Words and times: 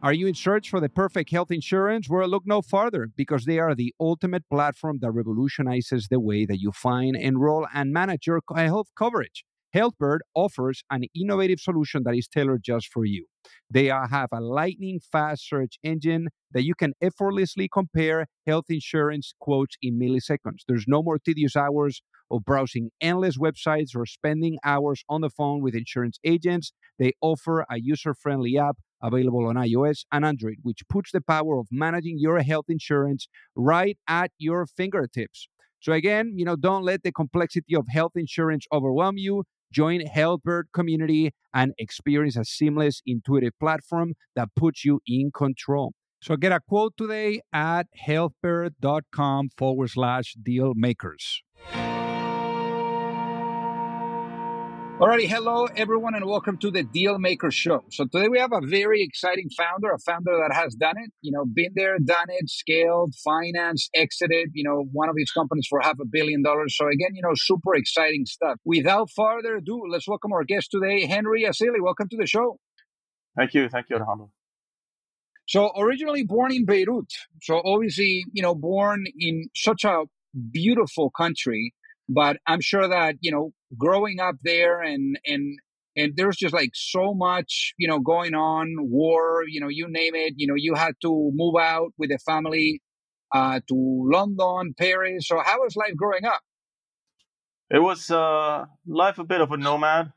Are 0.00 0.12
you 0.12 0.28
in 0.28 0.34
search 0.34 0.70
for 0.70 0.78
the 0.78 0.88
perfect 0.88 1.32
health 1.32 1.50
insurance? 1.50 2.08
Well, 2.08 2.28
look 2.28 2.44
no 2.46 2.62
farther 2.62 3.08
because 3.16 3.46
they 3.46 3.58
are 3.58 3.74
the 3.74 3.92
ultimate 3.98 4.44
platform 4.48 4.98
that 5.00 5.10
revolutionizes 5.10 6.06
the 6.06 6.20
way 6.20 6.46
that 6.46 6.60
you 6.60 6.70
find, 6.70 7.16
enroll, 7.16 7.66
and 7.74 7.92
manage 7.92 8.28
your 8.28 8.40
health 8.54 8.90
coverage. 8.96 9.44
HealthBird 9.74 10.18
offers 10.36 10.84
an 10.88 11.02
innovative 11.16 11.58
solution 11.58 12.04
that 12.04 12.14
is 12.14 12.28
tailored 12.28 12.62
just 12.62 12.92
for 12.92 13.04
you. 13.04 13.26
They 13.68 13.86
have 13.86 14.28
a 14.32 14.40
lightning 14.40 15.00
fast 15.00 15.48
search 15.48 15.78
engine 15.82 16.28
that 16.52 16.62
you 16.62 16.76
can 16.76 16.92
effortlessly 17.02 17.68
compare 17.68 18.26
health 18.46 18.66
insurance 18.68 19.34
quotes 19.40 19.76
in 19.82 19.98
milliseconds. 19.98 20.60
There's 20.68 20.86
no 20.86 21.02
more 21.02 21.18
tedious 21.18 21.56
hours 21.56 22.02
of 22.30 22.44
browsing 22.44 22.90
endless 23.00 23.36
websites 23.36 23.96
or 23.96 24.06
spending 24.06 24.58
hours 24.64 25.02
on 25.08 25.22
the 25.22 25.30
phone 25.30 25.60
with 25.60 25.74
insurance 25.74 26.18
agents. 26.24 26.72
They 27.00 27.14
offer 27.20 27.66
a 27.68 27.80
user 27.80 28.14
friendly 28.14 28.56
app 28.56 28.76
available 29.02 29.46
on 29.46 29.56
iOS 29.56 30.04
and 30.12 30.24
Android, 30.24 30.56
which 30.62 30.82
puts 30.88 31.12
the 31.12 31.20
power 31.20 31.58
of 31.58 31.66
managing 31.70 32.16
your 32.18 32.40
health 32.40 32.66
insurance 32.68 33.28
right 33.54 33.98
at 34.08 34.30
your 34.38 34.66
fingertips. 34.66 35.48
So 35.80 35.92
again, 35.92 36.32
you 36.36 36.44
know, 36.44 36.56
don't 36.56 36.82
let 36.82 37.02
the 37.02 37.12
complexity 37.12 37.76
of 37.76 37.86
health 37.88 38.12
insurance 38.16 38.66
overwhelm 38.72 39.16
you. 39.16 39.44
Join 39.70 40.00
HealthBird 40.00 40.64
community 40.72 41.32
and 41.52 41.72
experience 41.78 42.36
a 42.36 42.44
seamless, 42.44 43.02
intuitive 43.06 43.52
platform 43.60 44.14
that 44.34 44.48
puts 44.56 44.84
you 44.84 45.00
in 45.06 45.30
control. 45.30 45.92
So 46.20 46.36
get 46.36 46.52
a 46.52 46.60
quote 46.60 46.94
today 46.96 47.42
at 47.52 47.86
healthbird.com 48.06 49.50
forward 49.56 49.90
slash 49.90 50.34
deal 50.42 50.72
makers. 50.74 51.42
Alrighty, 54.98 55.28
hello 55.28 55.66
everyone, 55.76 56.16
and 56.16 56.24
welcome 56.24 56.58
to 56.58 56.72
the 56.72 56.82
Deal 56.82 57.20
Maker 57.20 57.52
Show. 57.52 57.84
So 57.88 58.06
today 58.10 58.26
we 58.26 58.40
have 58.40 58.52
a 58.52 58.60
very 58.60 59.00
exciting 59.00 59.48
founder, 59.56 59.92
a 59.92 59.98
founder 60.00 60.36
that 60.42 60.52
has 60.52 60.74
done 60.74 60.96
it, 60.98 61.12
you 61.22 61.30
know, 61.30 61.44
been 61.44 61.70
there, 61.76 62.00
done 62.00 62.26
it, 62.30 62.50
scaled, 62.50 63.14
financed, 63.24 63.90
exited, 63.94 64.48
you 64.54 64.64
know, 64.64 64.88
one 64.90 65.08
of 65.08 65.14
his 65.16 65.30
companies 65.30 65.68
for 65.70 65.78
half 65.80 66.00
a 66.00 66.04
billion 66.04 66.42
dollars. 66.42 66.76
So 66.76 66.88
again, 66.88 67.10
you 67.14 67.22
know, 67.22 67.34
super 67.36 67.76
exciting 67.76 68.26
stuff. 68.26 68.58
Without 68.64 69.08
further 69.14 69.58
ado, 69.58 69.84
let's 69.88 70.08
welcome 70.08 70.32
our 70.32 70.42
guest 70.42 70.72
today, 70.72 71.06
Henri 71.06 71.44
Asseily. 71.44 71.80
Welcome 71.80 72.08
to 72.08 72.16
the 72.16 72.26
show. 72.26 72.58
Thank 73.36 73.54
you, 73.54 73.68
thank 73.68 73.90
you, 73.90 73.96
Alejandro. 73.98 74.32
So 75.46 75.70
originally 75.78 76.24
born 76.24 76.52
in 76.52 76.66
Beirut, 76.66 77.12
so 77.40 77.62
obviously, 77.64 78.24
you 78.32 78.42
know, 78.42 78.56
born 78.56 79.04
in 79.16 79.44
such 79.54 79.84
a 79.84 80.06
beautiful 80.50 81.10
country 81.10 81.72
but 82.08 82.38
I'm 82.46 82.60
sure 82.60 82.88
that, 82.88 83.16
you 83.20 83.30
know, 83.30 83.52
growing 83.76 84.20
up 84.20 84.36
there 84.42 84.80
and, 84.80 85.18
and, 85.26 85.58
and 85.96 86.12
there's 86.16 86.36
just 86.36 86.54
like 86.54 86.70
so 86.74 87.12
much, 87.12 87.74
you 87.76 87.88
know, 87.88 87.98
going 87.98 88.34
on, 88.34 88.76
war, 88.78 89.42
you 89.48 89.60
know, 89.60 89.68
you 89.68 89.86
name 89.88 90.14
it, 90.14 90.34
you 90.36 90.46
know, 90.46 90.54
you 90.56 90.74
had 90.74 90.94
to 91.02 91.30
move 91.34 91.56
out 91.60 91.92
with 91.98 92.10
a 92.10 92.18
family 92.18 92.80
uh, 93.34 93.60
to 93.68 94.08
London, 94.10 94.74
Paris. 94.78 95.26
So 95.26 95.40
how 95.44 95.58
was 95.58 95.76
life 95.76 95.96
growing 95.96 96.24
up? 96.24 96.40
It 97.70 97.80
was 97.80 98.10
uh, 98.10 98.66
life 98.86 99.18
a 99.18 99.24
bit 99.24 99.40
of 99.40 99.52
a 99.52 99.56
nomad. 99.56 100.12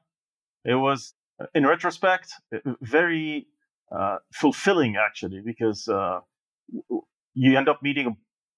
It 0.64 0.76
was, 0.76 1.14
in 1.54 1.66
retrospect, 1.66 2.32
very 2.80 3.48
uh, 3.92 4.18
fulfilling 4.34 4.96
actually, 4.96 5.42
because 5.44 5.88
uh, 5.88 6.20
you 7.34 7.58
end 7.58 7.68
up 7.68 7.82
meeting 7.82 8.16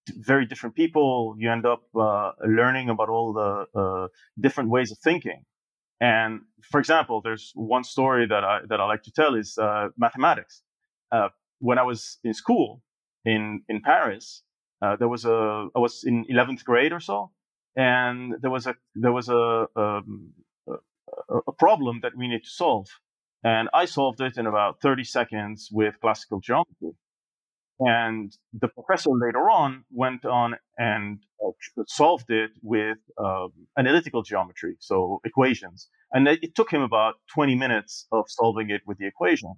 very 0.10 0.46
different 0.46 0.76
people. 0.76 1.36
You 1.38 1.52
end 1.52 1.66
up 1.66 1.84
uh, 1.96 2.32
learning 2.46 2.90
about 2.90 3.10
all 3.10 3.34
the 3.34 3.80
uh, 3.80 4.08
different 4.40 4.70
ways 4.70 4.92
of 4.92 4.98
thinking. 5.00 5.44
And 6.02 6.42
for 6.70 6.80
example, 6.80 7.22
there's 7.22 7.52
one 7.56 7.84
story 7.84 8.28
that 8.28 8.44
I 8.44 8.60
that 8.68 8.80
I 8.80 8.86
like 8.86 9.04
to 9.04 9.12
tell 9.12 9.36
is 9.36 9.58
uh, 9.58 9.90
mathematics. 9.98 10.64
Uh, 11.12 11.30
when 11.60 11.78
I 11.78 11.84
was 11.84 12.20
in 12.24 12.34
school 12.34 12.82
in 13.24 13.64
in 13.70 13.82
Paris, 13.82 14.44
uh, 14.82 14.96
there 14.98 15.08
was 15.08 15.26
a 15.26 15.68
I 15.76 15.80
was 15.80 16.04
in 16.04 16.26
11th 16.26 16.64
grade 16.66 16.92
or 16.92 17.00
so, 17.00 17.32
and 17.76 18.34
there 18.42 18.52
was 18.52 18.68
a 18.68 18.76
there 18.96 19.14
was 19.14 19.30
a, 19.30 19.68
um, 19.76 20.34
a 20.68 21.38
a 21.48 21.54
problem 21.54 22.00
that 22.02 22.18
we 22.18 22.28
need 22.28 22.44
to 22.44 22.50
solve, 22.50 22.88
and 23.44 23.70
I 23.74 23.86
solved 23.86 24.20
it 24.20 24.38
in 24.38 24.46
about 24.46 24.82
30 24.82 25.04
seconds 25.06 25.70
with 25.72 26.00
classical 26.02 26.42
geometry. 26.42 26.96
And 27.80 28.36
the 28.54 28.68
professor 28.68 29.10
later 29.10 29.50
on 29.50 29.84
went 29.92 30.26
on 30.26 30.56
and 30.78 31.20
uh, 31.44 31.52
solved 31.88 32.30
it 32.30 32.52
with 32.62 32.98
uh, 33.18 33.48
analytical 33.78 34.22
geometry, 34.22 34.76
so 34.80 35.20
equations. 35.26 35.90
And 36.12 36.28
it, 36.28 36.40
it, 36.44 36.56
took 36.56 36.72
him 36.72 36.82
about 36.82 37.16
20 37.34 37.56
minutes 37.56 38.06
of 38.12 38.26
solving 38.28 38.70
it 38.70 38.82
with 38.86 39.00
the 39.00 39.08
equations. 39.08 39.58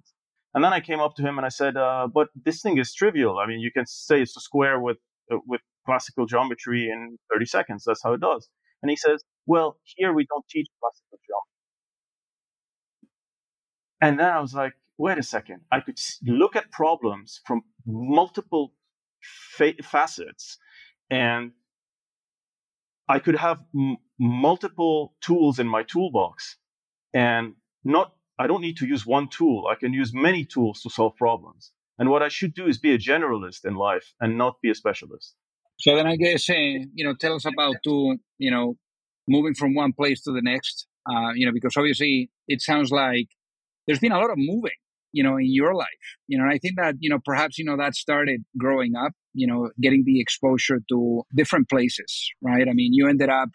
And 0.54 0.64
then 0.64 0.72
I 0.72 0.80
came 0.80 1.00
up 1.00 1.14
to 1.16 1.22
him 1.22 1.36
and 1.36 1.44
I 1.44 1.50
said, 1.50 1.76
uh, 1.76 2.08
"But 2.12 2.28
this 2.34 2.62
thing 2.62 2.78
is 2.78 2.94
trivial. 2.94 3.38
I 3.38 3.46
mean, 3.46 3.60
you 3.60 3.70
can 3.70 3.84
say 3.86 4.22
it's 4.22 4.36
a 4.36 4.40
square 4.40 4.80
with 4.80 4.96
uh, 5.30 5.36
with 5.46 5.60
classical 5.84 6.24
geometry 6.24 6.88
in 6.90 7.18
30 7.32 7.44
seconds. 7.44 7.84
That's 7.86 8.02
how 8.02 8.14
it 8.14 8.20
does." 8.22 8.48
And 8.82 8.88
he 8.88 8.96
says, 8.96 9.22
"Well, 9.44 9.78
here 9.84 10.14
we 10.14 10.26
don't 10.32 10.46
teach 10.48 10.66
classical 10.80 11.18
geometry." 11.28 11.56
And 14.00 14.18
then 14.18 14.30
I 14.30 14.40
was 14.40 14.54
like, 14.54 14.72
wait 14.98 15.18
a 15.18 15.22
second, 15.22 15.60
I 15.70 15.80
could 15.80 15.98
look 16.24 16.56
at 16.56 16.70
problems 16.70 17.40
from 17.46 17.62
multiple 17.86 18.72
fa- 19.22 19.82
facets 19.82 20.58
and 21.10 21.52
I 23.08 23.18
could 23.18 23.36
have 23.36 23.58
m- 23.74 23.98
multiple 24.18 25.14
tools 25.20 25.58
in 25.58 25.68
my 25.68 25.82
toolbox 25.82 26.56
and 27.14 27.54
not, 27.84 28.14
I 28.38 28.46
don't 28.46 28.60
need 28.60 28.78
to 28.78 28.86
use 28.86 29.06
one 29.06 29.28
tool. 29.28 29.66
I 29.70 29.74
can 29.76 29.92
use 29.92 30.12
many 30.12 30.44
tools 30.44 30.82
to 30.82 30.90
solve 30.90 31.16
problems. 31.16 31.72
And 31.98 32.10
what 32.10 32.22
I 32.22 32.28
should 32.28 32.54
do 32.54 32.66
is 32.66 32.78
be 32.78 32.92
a 32.92 32.98
generalist 32.98 33.64
in 33.64 33.74
life 33.74 34.14
and 34.20 34.36
not 34.36 34.60
be 34.60 34.70
a 34.70 34.74
specialist. 34.74 35.34
So 35.78 35.94
then 35.94 36.06
I 36.06 36.16
guess, 36.16 36.48
uh, 36.48 36.54
you 36.54 37.04
know, 37.04 37.14
tell 37.14 37.34
us 37.34 37.44
about 37.44 37.76
to, 37.84 38.16
you 38.38 38.50
know, 38.50 38.76
moving 39.28 39.54
from 39.54 39.74
one 39.74 39.92
place 39.92 40.22
to 40.22 40.32
the 40.32 40.42
next, 40.42 40.86
uh, 41.10 41.30
you 41.34 41.46
know, 41.46 41.52
because 41.52 41.76
obviously 41.76 42.30
it 42.48 42.60
sounds 42.60 42.90
like 42.90 43.28
there's 43.86 43.98
been 43.98 44.12
a 44.12 44.18
lot 44.18 44.30
of 44.30 44.36
moving 44.38 44.72
you 45.16 45.22
know, 45.24 45.36
in 45.38 45.50
your 45.60 45.74
life. 45.74 46.04
You 46.28 46.36
know, 46.38 46.46
I 46.54 46.58
think 46.58 46.74
that, 46.76 46.94
you 47.00 47.08
know, 47.08 47.20
perhaps, 47.24 47.58
you 47.58 47.64
know, 47.64 47.76
that 47.78 47.94
started 47.94 48.44
growing 48.58 48.94
up, 48.94 49.12
you 49.32 49.46
know, 49.46 49.70
getting 49.80 50.02
the 50.04 50.20
exposure 50.20 50.80
to 50.90 51.22
different 51.34 51.70
places, 51.70 52.10
right? 52.42 52.66
I 52.68 52.74
mean, 52.74 52.92
you 52.92 53.08
ended 53.08 53.30
up 53.30 53.48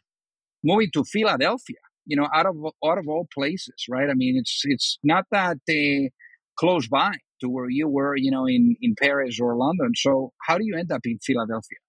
moving 0.64 0.90
to 0.96 1.04
Philadelphia, 1.04 1.84
you 2.06 2.18
know, 2.18 2.28
out 2.34 2.48
of 2.48 2.56
out 2.90 2.98
of 2.98 3.06
all 3.08 3.28
places, 3.38 3.80
right? 3.88 4.10
I 4.10 4.16
mean, 4.16 4.34
it's 4.42 4.62
it's 4.74 4.98
not 5.04 5.26
that 5.32 5.58
uh, 5.70 6.10
close 6.58 6.88
by 6.88 7.14
to 7.42 7.48
where 7.48 7.70
you 7.70 7.88
were, 7.88 8.16
you 8.16 8.32
know, 8.32 8.46
in 8.48 8.76
in 8.82 8.96
Paris 9.00 9.40
or 9.40 9.56
London. 9.56 9.92
So, 9.96 10.34
how 10.48 10.58
do 10.58 10.64
you 10.66 10.76
end 10.82 10.92
up 10.92 11.02
in 11.06 11.20
Philadelphia? 11.20 11.82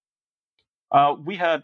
Uh, 0.91 1.15
we 1.29 1.35
had 1.47 1.63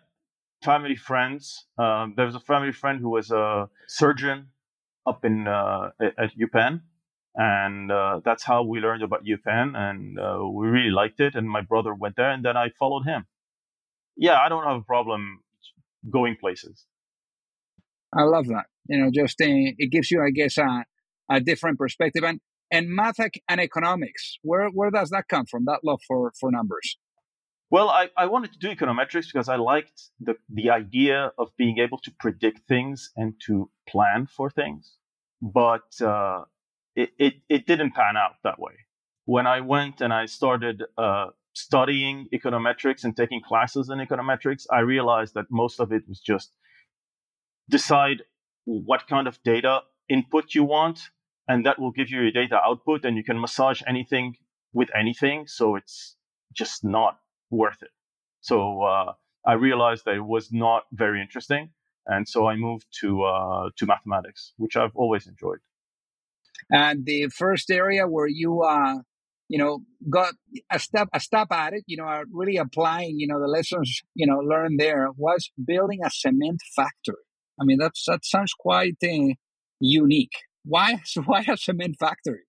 family 0.63 0.95
friends. 0.95 1.67
Um, 1.77 2.13
there 2.17 2.25
was 2.25 2.35
a 2.41 2.45
family 2.51 2.71
friend 2.71 2.99
who 2.99 3.11
was 3.17 3.29
a 3.29 3.69
surgeon 3.87 4.47
up 5.05 5.23
in 5.23 5.47
uh, 5.47 5.91
at 6.23 6.31
UPenn, 6.45 6.81
and 7.39 7.89
uh, 7.89 8.19
that's 8.25 8.44
how 8.44 8.63
we 8.63 8.81
learned 8.81 9.01
about 9.01 9.23
UPenn, 9.23 9.73
and 9.73 10.19
uh, 10.19 10.45
we 10.45 10.67
really 10.67 10.91
liked 10.91 11.22
it. 11.22 11.35
And 11.35 11.50
my 11.50 11.61
brother 11.61 11.95
went 11.95 12.17
there, 12.17 12.29
and 12.29 12.44
then 12.44 12.57
I 12.57 12.67
followed 12.77 13.05
him. 13.05 13.27
Yeah, 14.17 14.38
I 14.38 14.50
don't 14.50 14.66
have 14.66 14.75
a 14.75 14.83
problem 14.83 15.39
going 16.11 16.35
places. 16.35 16.85
I 18.13 18.24
love 18.24 18.47
that. 18.47 18.65
You 18.89 18.97
know, 19.00 19.09
just 19.09 19.39
uh, 19.39 19.45
it 19.47 19.89
gives 19.89 20.12
you, 20.12 20.21
I 20.21 20.31
guess, 20.31 20.57
a, 20.57 20.83
a 21.30 21.39
different 21.39 21.77
perspective. 21.77 22.25
And 22.25 22.41
and 22.69 22.89
math 22.89 23.19
and 23.19 23.62
economics, 23.62 24.38
where 24.41 24.68
where 24.68 24.91
does 24.91 25.09
that 25.12 25.30
come 25.30 25.45
from? 25.45 25.63
That 25.63 25.80
love 25.81 26.01
for 26.06 26.33
for 26.38 26.51
numbers. 26.51 26.97
Well, 27.71 27.89
I, 27.89 28.09
I 28.18 28.25
wanted 28.25 28.51
to 28.51 28.59
do 28.59 28.68
econometrics 28.68 29.27
because 29.31 29.47
I 29.47 29.56
liked 29.56 30.09
the, 30.19 30.36
the 30.50 30.71
idea 30.71 31.31
of 31.38 31.50
being 31.56 31.77
able 31.77 32.00
to 32.00 32.12
predict 32.19 32.68
things 32.68 33.12
and 33.15 33.36
to 33.45 33.69
plan 33.88 34.25
for 34.25 34.50
things. 34.50 34.97
But 35.39 36.01
uh, 36.01 36.45
it, 37.18 37.34
it, 37.50 37.68
didn't 37.68 37.92
pan 37.92 38.18
out 38.18 38.36
that 38.44 38.60
way. 38.60 38.74
When 39.25 39.48
I 39.48 39.62
went 39.62 40.01
and 40.01 40.12
I 40.12 40.25
started 40.25 40.84
uh, 40.98 41.28
studying 41.54 42.28
econometrics 42.34 43.04
and 43.04 43.16
taking 43.16 43.42
classes 43.42 43.90
in 43.90 44.00
econometrics, 44.00 44.66
I 44.72 44.80
realized 44.80 45.34
that 45.36 45.46
most 45.51 45.80
of 45.80 45.92
it 45.92 46.04
was 46.07 46.19
just 46.19 46.51
decide 47.69 48.24
what 48.66 49.07
kind 49.07 49.28
of 49.28 49.42
data 49.44 49.81
input 50.10 50.56
you 50.56 50.63
want, 50.63 51.00
and 51.48 51.66
that 51.66 51.80
will 51.80 51.92
give 51.92 52.10
you 52.10 52.22
your 52.22 52.31
data 52.31 52.60
output, 52.63 53.06
and 53.06 53.18
you 53.18 53.24
can 53.24 53.40
massage 53.40 53.81
anything 53.88 54.36
with 54.74 54.90
anything. 54.96 55.48
So 55.48 55.75
it's 55.75 56.16
just 56.54 56.84
not 56.84 57.19
worth 57.51 57.81
it. 57.81 57.92
So 58.42 58.81
uh, 58.84 59.13
I 59.46 59.54
realized 59.54 60.06
that 60.06 60.16
it 60.16 60.25
was 60.25 60.51
not 60.51 60.84
very 60.92 61.22
interesting. 61.22 61.69
and 62.10 62.28
so 62.28 62.48
I 62.48 62.56
moved 62.56 62.88
to 63.01 63.24
uh, 63.24 63.69
to 63.78 63.86
mathematics, 63.86 64.54
which 64.57 64.75
I've 64.75 64.96
always 64.96 65.28
enjoyed. 65.28 65.60
And 66.69 67.06
the 67.06 67.29
first 67.35 67.69
area 67.71 68.07
where 68.07 68.27
you, 68.27 68.61
uh, 68.61 68.95
you 69.47 69.57
know, 69.57 69.79
got 70.09 70.33
a 70.71 70.79
step 70.79 71.07
a 71.13 71.19
step 71.19 71.47
at 71.51 71.73
it, 71.73 71.83
you 71.88 71.97
know, 71.97 72.23
really 72.31 72.57
applying, 72.57 73.19
you 73.19 73.27
know, 73.27 73.39
the 73.39 73.47
lessons 73.47 74.01
you 74.15 74.27
know 74.27 74.38
learned 74.38 74.79
there 74.79 75.09
was 75.17 75.51
building 75.65 76.00
a 76.06 76.09
cement 76.09 76.61
factory. 76.75 77.23
I 77.59 77.65
mean, 77.65 77.77
that's 77.77 78.06
that 78.07 78.25
sounds 78.25 78.53
quite 78.53 78.97
uh, 79.03 79.33
unique. 79.79 80.33
Why 80.63 81.00
why 81.25 81.45
a 81.47 81.57
cement 81.57 81.95
factory? 82.00 82.44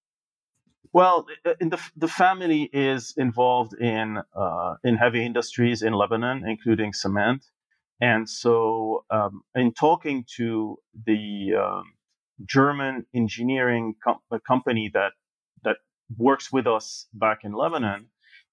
Well, 0.92 1.26
the 1.44 1.80
the 1.96 2.08
family 2.08 2.68
is 2.72 3.14
involved 3.16 3.74
in 3.74 4.18
uh, 4.34 4.74
in 4.82 4.96
heavy 4.96 5.24
industries 5.24 5.82
in 5.82 5.92
Lebanon, 5.92 6.44
including 6.46 6.92
cement, 6.92 7.46
and 8.00 8.28
so 8.28 9.04
um, 9.10 9.42
in 9.54 9.72
talking 9.72 10.24
to 10.36 10.78
the 11.06 11.54
um, 11.54 11.84
German 12.46 13.06
engineering 13.14 13.94
com- 14.02 14.20
company 14.46 14.90
that 14.94 15.12
that 15.64 15.76
works 16.16 16.52
with 16.52 16.66
us 16.66 17.06
back 17.12 17.40
in 17.44 17.52
Lebanon, 17.52 18.06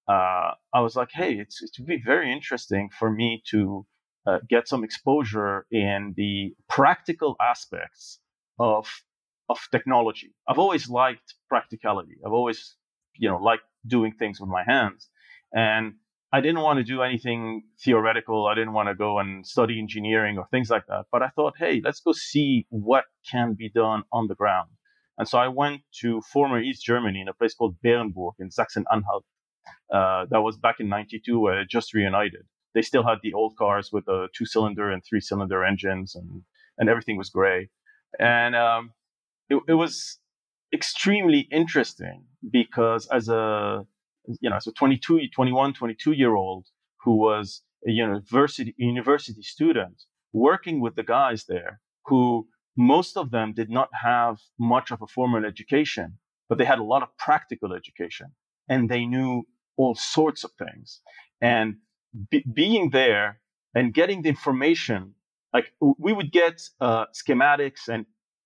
uh, 0.08 0.52
I 0.74 0.82
was 0.82 0.96
like, 0.96 1.12
hey, 1.12 1.34
it's 1.34 1.62
it 1.62 1.72
would 1.80 1.88
be 1.88 2.02
very 2.04 2.32
interesting 2.32 2.90
for 2.98 3.10
me 3.12 3.42
to 3.52 3.86
uh, 4.26 4.40
get 4.50 4.68
some 4.68 4.84
exposure 4.84 5.66
in 5.72 6.14
the 6.18 6.54
practical 6.70 7.36
aspects 7.42 8.20
of 8.60 8.88
of 9.50 9.60
technology. 9.72 10.34
I've 10.48 10.60
always 10.60 10.90
liked 10.90 11.36
practicality. 11.48 12.16
I've 12.26 12.34
always, 12.34 12.76
you 13.16 13.30
know, 13.30 13.38
liked 13.38 13.64
doing 13.86 14.14
things 14.14 14.40
with 14.42 14.50
my 14.50 14.64
hands. 14.68 15.10
And 15.54 15.94
I 16.32 16.42
didn't 16.42 16.62
want 16.62 16.78
to 16.78 16.84
do 16.84 17.02
anything 17.02 17.64
theoretical. 17.84 18.48
I 18.48 18.56
didn't 18.56 18.74
want 18.74 18.90
to 18.90 18.96
go 18.96 19.20
and 19.20 19.48
study 19.48 19.80
engineering 19.80 20.38
or 20.38 20.46
things 20.52 20.70
like 20.70 20.86
that. 20.88 21.06
But 21.12 21.24
I 21.24 21.30
thought, 21.30 21.54
hey, 21.58 21.82
let's 21.84 22.02
go 22.02 22.12
see 22.12 22.66
what 22.70 23.06
can 23.30 23.54
be 23.54 23.70
done 23.70 24.04
on 24.12 24.28
the 24.28 24.36
ground. 24.36 24.70
And 25.18 25.28
so 25.28 25.38
I 25.38 25.48
went 25.48 25.82
to 26.02 26.22
former 26.22 26.60
East 26.60 26.84
Germany 26.84 27.22
in 27.22 27.30
a 27.30 27.34
place 27.34 27.54
called 27.54 27.78
Bernburg 27.82 28.34
in 28.40 28.52
Saxon-Anhalt. 28.52 29.26
Uh, 29.92 30.26
that 30.30 30.42
was 30.42 30.58
back 30.58 30.80
in 30.80 30.90
92 30.90 31.40
where 31.40 31.62
it 31.62 31.70
just 31.70 31.94
reunited. 31.94 32.46
They 32.74 32.82
still 32.82 33.04
had 33.04 33.20
the 33.24 33.34
old 33.34 33.56
cars 33.58 33.90
with 33.92 34.06
the 34.06 34.28
two 34.38 34.46
cylinder 34.46 34.92
and 34.92 35.02
three 35.04 35.22
cylinder 35.22 35.64
engines 35.64 36.14
and, 36.14 36.44
and 36.78 36.90
everything 36.90 37.18
was 37.18 37.30
gray. 37.30 37.70
And 38.20 38.56
um, 38.56 38.92
it, 39.50 39.62
it 39.68 39.74
was 39.74 40.20
extremely 40.74 41.48
interesting 41.52 42.26
because 42.52 43.08
as 43.08 43.30
a 43.30 43.86
you 44.42 44.50
know 44.50 44.58
a 44.58 44.72
22 44.72 45.22
21 45.34 45.74
22 45.74 46.12
year 46.12 46.36
old 46.36 46.68
who 47.04 47.16
was 47.16 47.62
a 47.88 47.92
university 47.92 48.74
university 48.78 49.42
student 49.42 50.04
working 50.34 50.82
with 50.82 50.96
the 50.96 51.04
guys 51.04 51.46
there 51.48 51.80
who 52.06 52.48
most 52.76 53.18
of 53.18 53.32
them 53.32 53.54
did 53.54 53.70
not 53.70 53.90
have 54.04 54.38
much 54.60 54.92
of 54.92 55.02
a 55.02 55.08
formal 55.08 55.46
education 55.46 56.18
but 56.50 56.58
they 56.58 56.66
had 56.66 56.80
a 56.80 56.84
lot 56.84 57.04
of 57.04 57.10
practical 57.18 57.74
education 57.74 58.28
and 58.70 58.90
they 58.90 59.06
knew 59.06 59.44
all 59.78 59.96
sorts 59.96 60.44
of 60.44 60.52
things. 60.58 61.02
And 61.42 61.78
be, 62.30 62.44
being 62.52 62.90
there 62.90 63.40
and 63.76 63.94
getting 63.94 64.22
the 64.22 64.30
information 64.30 65.14
like 65.54 65.72
we 65.80 66.14
would 66.14 66.32
get 66.32 66.62
uh, 66.82 67.06
schematics 67.14 67.88
and 67.88 68.06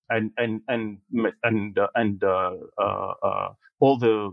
and 0.10 0.32
and 0.38 0.62
and 0.68 0.98
and 1.44 1.78
uh, 1.80 1.88
and 1.96 2.24
uh, 2.24 2.52
uh, 2.78 3.14
uh, 3.24 3.50
all 3.80 3.98
the 3.98 4.32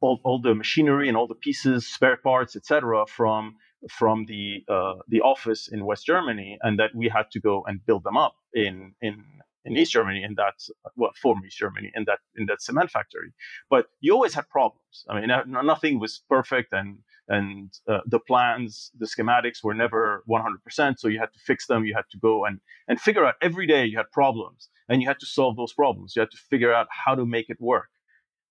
all, 0.00 0.20
all 0.24 0.40
the 0.40 0.54
machinery 0.54 1.08
and 1.08 1.16
all 1.16 1.26
the 1.26 1.34
pieces, 1.34 1.86
spare 1.86 2.16
parts, 2.16 2.56
etc., 2.56 3.04
from 3.06 3.56
from 3.90 4.26
the 4.26 4.64
uh, 4.68 4.94
the 5.06 5.20
office 5.20 5.68
in 5.68 5.84
West 5.84 6.04
Germany, 6.06 6.58
and 6.62 6.78
that 6.78 6.90
we 6.94 7.08
had 7.08 7.30
to 7.32 7.40
go 7.40 7.64
and 7.66 7.84
build 7.84 8.04
them 8.04 8.16
up 8.16 8.34
in 8.52 8.94
in 9.00 9.24
in 9.64 9.76
East 9.76 9.92
Germany, 9.92 10.22
in 10.22 10.34
that 10.34 10.54
well, 10.96 11.12
former 11.20 11.44
East 11.46 11.58
Germany, 11.58 11.90
in 11.94 12.04
that 12.04 12.18
in 12.36 12.46
that 12.46 12.62
cement 12.62 12.90
factory. 12.90 13.32
But 13.70 13.86
you 14.00 14.12
always 14.12 14.34
had 14.34 14.48
problems. 14.48 15.04
I 15.08 15.20
mean, 15.20 15.30
nothing 15.46 16.00
was 16.00 16.22
perfect, 16.28 16.72
and 16.72 16.98
and 17.28 17.72
uh, 17.86 18.00
the 18.06 18.18
plans, 18.18 18.90
the 18.98 19.06
schematics 19.06 19.62
were 19.62 19.74
never 19.74 20.24
100%. 20.28 20.98
So 20.98 21.08
you 21.08 21.18
had 21.18 21.32
to 21.34 21.38
fix 21.40 21.66
them. 21.66 21.84
You 21.84 21.94
had 21.94 22.08
to 22.12 22.18
go 22.18 22.46
and 22.46 22.60
and 22.88 23.00
figure 23.00 23.24
out 23.24 23.34
every 23.42 23.66
day. 23.66 23.84
You 23.84 23.98
had 23.98 24.10
problems, 24.10 24.70
and 24.88 25.02
you 25.02 25.08
had 25.08 25.20
to 25.20 25.26
solve 25.26 25.56
those 25.56 25.72
problems. 25.72 26.14
You 26.16 26.20
had 26.20 26.30
to 26.30 26.38
figure 26.50 26.72
out 26.72 26.88
how 26.90 27.14
to 27.14 27.26
make 27.26 27.50
it 27.50 27.60
work, 27.60 27.90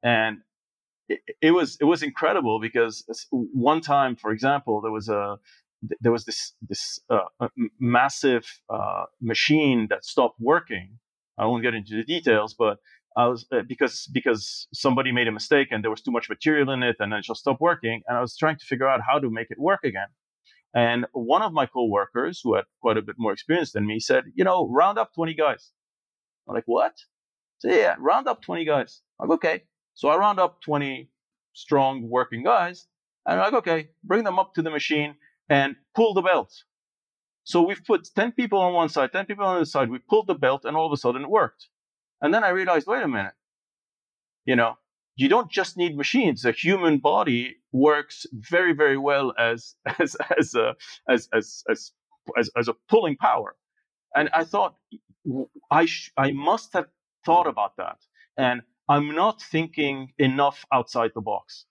and 0.03 0.39
it, 1.41 1.51
was 1.51 1.77
it 1.79 1.85
was 1.85 2.03
incredible 2.03 2.59
because 2.59 3.05
one 3.31 3.81
time, 3.81 4.15
for 4.15 4.31
example, 4.31 4.81
there 4.81 4.91
was 4.91 5.09
a 5.09 5.37
there 6.01 6.11
was 6.11 6.25
this 6.25 6.53
this 6.61 6.99
uh, 7.09 7.47
massive 7.79 8.45
uh, 8.69 9.05
machine 9.21 9.87
that 9.89 10.05
stopped 10.05 10.39
working. 10.39 10.99
I 11.37 11.45
won't 11.45 11.63
get 11.63 11.75
into 11.75 11.95
the 11.95 12.03
details, 12.03 12.55
but 12.57 12.79
I 13.15 13.27
was 13.27 13.45
uh, 13.51 13.61
because 13.67 14.07
because 14.11 14.67
somebody 14.73 15.11
made 15.11 15.27
a 15.27 15.31
mistake 15.31 15.69
and 15.71 15.83
there 15.83 15.91
was 15.91 16.01
too 16.01 16.11
much 16.11 16.29
material 16.29 16.71
in 16.71 16.83
it, 16.83 16.97
and 16.99 17.13
it 17.13 17.23
just 17.23 17.41
stopped 17.41 17.61
working. 17.61 18.01
And 18.07 18.17
I 18.17 18.21
was 18.21 18.35
trying 18.35 18.57
to 18.57 18.65
figure 18.65 18.87
out 18.87 19.01
how 19.07 19.19
to 19.19 19.29
make 19.29 19.51
it 19.51 19.59
work 19.59 19.81
again. 19.83 20.07
And 20.75 21.05
one 21.13 21.41
of 21.41 21.53
my 21.53 21.65
coworkers, 21.65 22.41
who 22.43 22.55
had 22.55 22.65
quite 22.81 22.97
a 22.97 23.01
bit 23.01 23.15
more 23.17 23.31
experience 23.31 23.71
than 23.71 23.85
me, 23.85 23.99
said, 23.99 24.25
"You 24.35 24.43
know, 24.43 24.67
round 24.69 24.97
up 24.97 25.13
20 25.13 25.33
guys." 25.33 25.71
I'm 26.47 26.55
like, 26.55 26.65
"What?" 26.67 26.93
So 27.59 27.69
yeah, 27.69 27.95
round 27.99 28.27
up 28.27 28.41
20 28.41 28.65
guys. 28.65 29.01
I'm 29.19 29.29
like, 29.29 29.37
okay. 29.37 29.63
So 29.97 30.09
I 30.09 30.15
round 30.17 30.39
up 30.39 30.61
20 30.61 31.09
strong 31.53 32.07
working 32.07 32.43
guys, 32.43 32.85
and 33.25 33.39
I'm 33.39 33.51
like, 33.51 33.61
okay, 33.67 33.89
bring 34.03 34.23
them 34.23 34.37
up 34.37 34.53
to 34.53 34.61
the 34.61 34.69
machine 34.69 35.15
and 35.49 35.75
pull 35.95 36.13
the 36.13 36.21
belt. 36.21 36.53
So 37.45 37.63
we've 37.63 37.83
put 37.83 38.07
10 38.15 38.33
people 38.33 38.59
on 38.59 38.73
one 38.73 38.89
side, 38.89 39.11
10 39.11 39.25
people 39.25 39.43
on 39.43 39.55
the 39.55 39.61
other 39.61 39.65
side. 39.65 39.89
We 39.89 39.97
pulled 39.97 40.27
the 40.27 40.35
belt, 40.35 40.65
and 40.65 40.77
all 40.77 40.85
of 40.85 40.93
a 40.93 40.97
sudden 40.97 41.23
it 41.23 41.29
worked. 41.31 41.69
And 42.21 42.31
then 42.31 42.43
I 42.43 42.49
realized, 42.49 42.85
wait 42.85 43.01
a 43.01 43.07
minute, 43.07 43.33
you 44.45 44.55
know, 44.55 44.77
you 45.15 45.29
don't 45.29 45.49
just 45.49 45.77
need 45.77 45.97
machines. 45.97 46.43
The 46.43 46.51
human 46.51 46.99
body 46.99 47.55
works 47.71 48.27
very, 48.33 48.73
very 48.73 48.99
well 48.99 49.33
as 49.39 49.73
as 49.99 50.15
as 50.37 50.53
a 50.53 50.75
as 51.09 51.27
as 51.33 51.63
as 51.71 51.91
as, 52.37 52.51
as 52.55 52.67
a 52.67 52.75
pulling 52.87 53.17
power. 53.17 53.55
And 54.15 54.29
I 54.31 54.43
thought 54.43 54.75
I 55.71 55.85
sh- 55.87 56.11
I 56.17 56.33
must 56.33 56.73
have 56.73 56.85
thought 57.25 57.47
about 57.47 57.77
that. 57.77 57.97
And 58.37 58.61
I'm 58.89 59.13
not 59.13 59.41
thinking 59.41 60.13
enough 60.17 60.65
outside 60.71 61.11
the 61.13 61.21
box. 61.21 61.65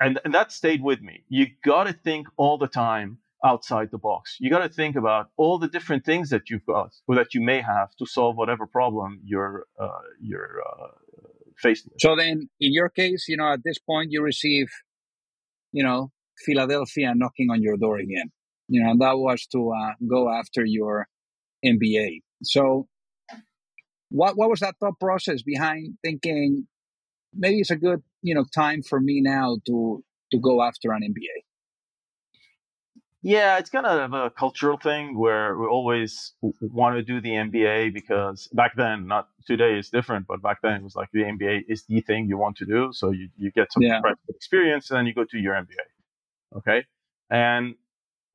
And, 0.00 0.20
and 0.24 0.34
that 0.34 0.52
stayed 0.52 0.82
with 0.82 1.00
me. 1.00 1.24
You 1.28 1.46
got 1.64 1.84
to 1.84 1.92
think 1.92 2.26
all 2.36 2.58
the 2.58 2.68
time 2.68 3.18
outside 3.44 3.90
the 3.90 3.98
box. 3.98 4.36
You 4.40 4.50
got 4.50 4.58
to 4.58 4.68
think 4.68 4.96
about 4.96 5.30
all 5.36 5.58
the 5.58 5.68
different 5.68 6.04
things 6.04 6.30
that 6.30 6.50
you've 6.50 6.66
got 6.66 6.92
or 7.06 7.14
that 7.14 7.34
you 7.34 7.40
may 7.40 7.60
have 7.60 7.94
to 7.96 8.06
solve 8.06 8.36
whatever 8.36 8.66
problem 8.66 9.20
you're 9.24 9.66
uh, 9.78 9.88
you're 10.20 10.60
uh, 10.66 10.88
faced 11.56 11.86
with. 11.86 11.94
So 12.00 12.16
then, 12.16 12.48
in 12.60 12.72
your 12.72 12.88
case, 12.88 13.26
you 13.28 13.36
know, 13.36 13.52
at 13.52 13.62
this 13.64 13.78
point, 13.78 14.10
you 14.10 14.22
receive, 14.22 14.68
you 15.72 15.82
know, 15.82 16.10
Philadelphia 16.44 17.12
knocking 17.14 17.50
on 17.50 17.62
your 17.62 17.76
door 17.76 17.98
again. 17.98 18.32
You 18.68 18.82
know, 18.82 18.94
that 18.98 19.18
was 19.18 19.46
to 19.52 19.72
uh, 19.72 19.92
go 20.08 20.28
after 20.30 20.64
your 20.64 21.06
MBA. 21.64 22.22
So, 22.42 22.88
what 24.16 24.36
what 24.36 24.48
was 24.48 24.60
that 24.60 24.76
thought 24.80 24.98
process 24.98 25.42
behind 25.42 25.98
thinking 26.02 26.66
maybe 27.34 27.58
it's 27.60 27.70
a 27.70 27.76
good 27.76 28.02
you 28.22 28.34
know 28.34 28.44
time 28.54 28.82
for 28.82 28.98
me 29.00 29.20
now 29.20 29.58
to 29.66 30.02
to 30.32 30.38
go 30.38 30.62
after 30.62 30.92
an 30.92 31.02
MBA? 31.02 31.36
Yeah, 33.22 33.58
it's 33.58 33.70
kind 33.70 33.86
of 33.86 34.12
a 34.12 34.30
cultural 34.30 34.76
thing 34.76 35.18
where 35.18 35.56
we 35.58 35.66
always 35.66 36.32
want 36.60 36.96
to 36.96 37.02
do 37.02 37.20
the 37.20 37.30
MBA 37.30 37.92
because 37.92 38.48
back 38.52 38.76
then, 38.76 39.08
not 39.08 39.28
today 39.46 39.78
is 39.78 39.90
different, 39.90 40.28
but 40.28 40.40
back 40.40 40.58
then 40.62 40.74
it 40.74 40.82
was 40.84 40.94
like 40.94 41.08
the 41.12 41.24
MBA 41.24 41.64
is 41.68 41.84
the 41.88 42.00
thing 42.02 42.28
you 42.28 42.38
want 42.38 42.56
to 42.58 42.66
do. 42.66 42.90
So 42.92 43.10
you, 43.10 43.28
you 43.36 43.50
get 43.50 43.72
some 43.72 43.82
yeah. 43.82 44.00
experience 44.28 44.90
and 44.90 44.98
then 44.98 45.06
you 45.06 45.14
go 45.14 45.24
to 45.24 45.38
your 45.38 45.54
MBA. 45.54 45.86
Okay. 46.58 46.84
And 47.28 47.74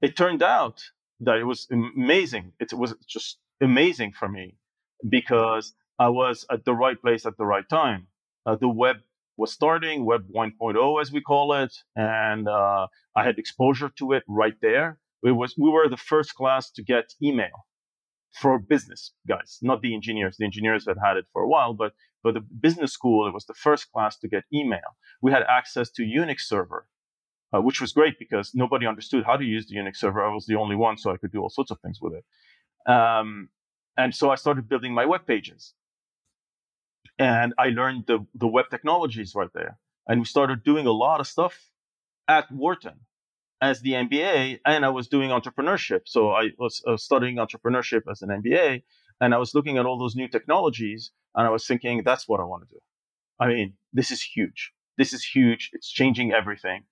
it 0.02 0.18
turned 0.18 0.44
out 0.44 0.84
that 1.22 1.38
it 1.38 1.46
was 1.46 1.68
amazing. 1.72 2.52
It 2.60 2.74
was 2.74 2.94
just 3.08 3.38
amazing 3.62 4.12
for 4.12 4.28
me 4.28 4.58
because 5.08 5.74
I 6.00 6.10
was 6.10 6.46
at 6.52 6.66
the 6.66 6.74
right 6.74 7.00
place 7.00 7.26
at 7.26 7.38
the 7.38 7.46
right 7.46 7.68
time. 7.70 8.08
Uh, 8.46 8.56
the 8.56 8.70
web 8.70 8.98
was 9.38 9.52
starting, 9.52 10.06
Web 10.06 10.26
1.0 10.36 11.02
as 11.02 11.12
we 11.12 11.22
call 11.22 11.54
it, 11.54 11.74
and 11.96 12.48
uh, 12.48 12.88
I 13.16 13.24
had 13.24 13.40
exposure 13.40 13.92
to 13.98 14.14
it 14.14 14.24
right 14.28 14.56
there. 14.62 15.00
It 15.24 15.32
was 15.32 15.56
we 15.58 15.70
were 15.70 15.88
the 15.88 15.98
first 15.98 16.36
class 16.36 16.72
to 16.72 16.84
get 16.84 17.14
email 17.22 17.66
for 18.34 18.58
business 18.60 19.12
guys, 19.28 19.60
not 19.62 19.82
the 19.82 19.94
engineers. 19.94 20.38
The 20.38 20.46
engineers 20.46 20.86
had 20.88 20.98
had 21.04 21.18
it 21.18 21.26
for 21.34 21.42
a 21.44 21.48
while, 21.48 21.74
but 21.74 21.94
but 22.24 22.34
the 22.34 22.42
business 22.42 22.94
school 22.94 23.28
it 23.28 23.34
was 23.34 23.46
the 23.46 23.54
first 23.54 23.92
class 23.92 24.18
to 24.20 24.28
get 24.28 24.44
email. 24.54 24.96
We 25.22 25.32
had 25.32 25.44
access 25.48 25.92
to 25.92 26.04
Unix 26.04 26.42
server, 26.42 26.88
uh, 27.54 27.62
which 27.62 27.82
was 27.82 27.92
great 27.92 28.18
because 28.18 28.52
nobody 28.54 28.88
understood 28.88 29.24
how 29.26 29.38
to 29.38 29.44
use 29.44 29.68
the 29.68 29.76
Unix 29.76 29.98
server. 29.98 30.24
I 30.24 30.34
was 30.34 30.46
the 30.46 30.56
only 30.56 30.76
one, 30.76 30.98
so 30.98 31.12
I 31.12 31.18
could 31.18 31.32
do 31.32 31.42
all 31.42 31.50
sorts 31.50 31.72
of 31.72 31.80
things 31.82 32.00
with 32.02 32.14
it. 32.14 32.92
Um, 32.92 33.50
and 33.98 34.16
so 34.16 34.32
I 34.32 34.36
started 34.36 34.70
building 34.70 34.94
my 34.94 35.06
web 35.06 35.28
pages 35.28 35.74
and 37.20 37.54
I 37.58 37.70
learned 37.70 38.06
the, 38.08 38.26
the 38.36 38.48
web 38.48 38.66
technologies 38.70 39.34
right 39.36 39.50
there. 39.54 39.78
And 40.08 40.20
we 40.22 40.26
started 40.26 40.64
doing 40.64 40.88
a 40.88 40.92
lot 40.92 41.20
of 41.20 41.28
stuff 41.28 41.70
at 42.28 42.52
Wharton. 42.52 43.00
as 43.62 43.82
the 43.82 43.94
MBA, 43.94 44.60
and 44.66 44.86
I 44.86 44.90
was 44.90 45.08
doing 45.08 45.32
entrepreneurship. 45.32 46.02
So 46.06 46.32
I 46.32 46.50
was 46.60 46.84
uh, 46.88 46.98
studying 46.98 47.38
entrepreneurship 47.38 48.04
as 48.12 48.22
an 48.22 48.30
MBA, 48.30 48.84
and 49.22 49.34
I 49.34 49.38
was 49.40 49.56
looking 49.56 49.78
at 49.80 49.86
all 49.86 49.98
those 50.00 50.16
new 50.16 50.28
technologies, 50.28 51.12
and 51.36 51.48
I 51.48 51.50
was 51.52 51.66
thinking, 51.68 52.04
that's 52.04 52.28
what 52.28 52.40
I 52.40 52.44
want 52.44 52.68
to 52.70 52.76
do. 52.76 52.82
I 53.40 53.48
mean, 53.48 53.74
this 53.94 54.12
is 54.12 54.22
huge. 54.22 54.72
This 54.98 55.14
is 55.14 55.24
huge. 55.24 55.72
It's 55.74 55.90
changing 55.92 56.34
everything. 56.34 56.84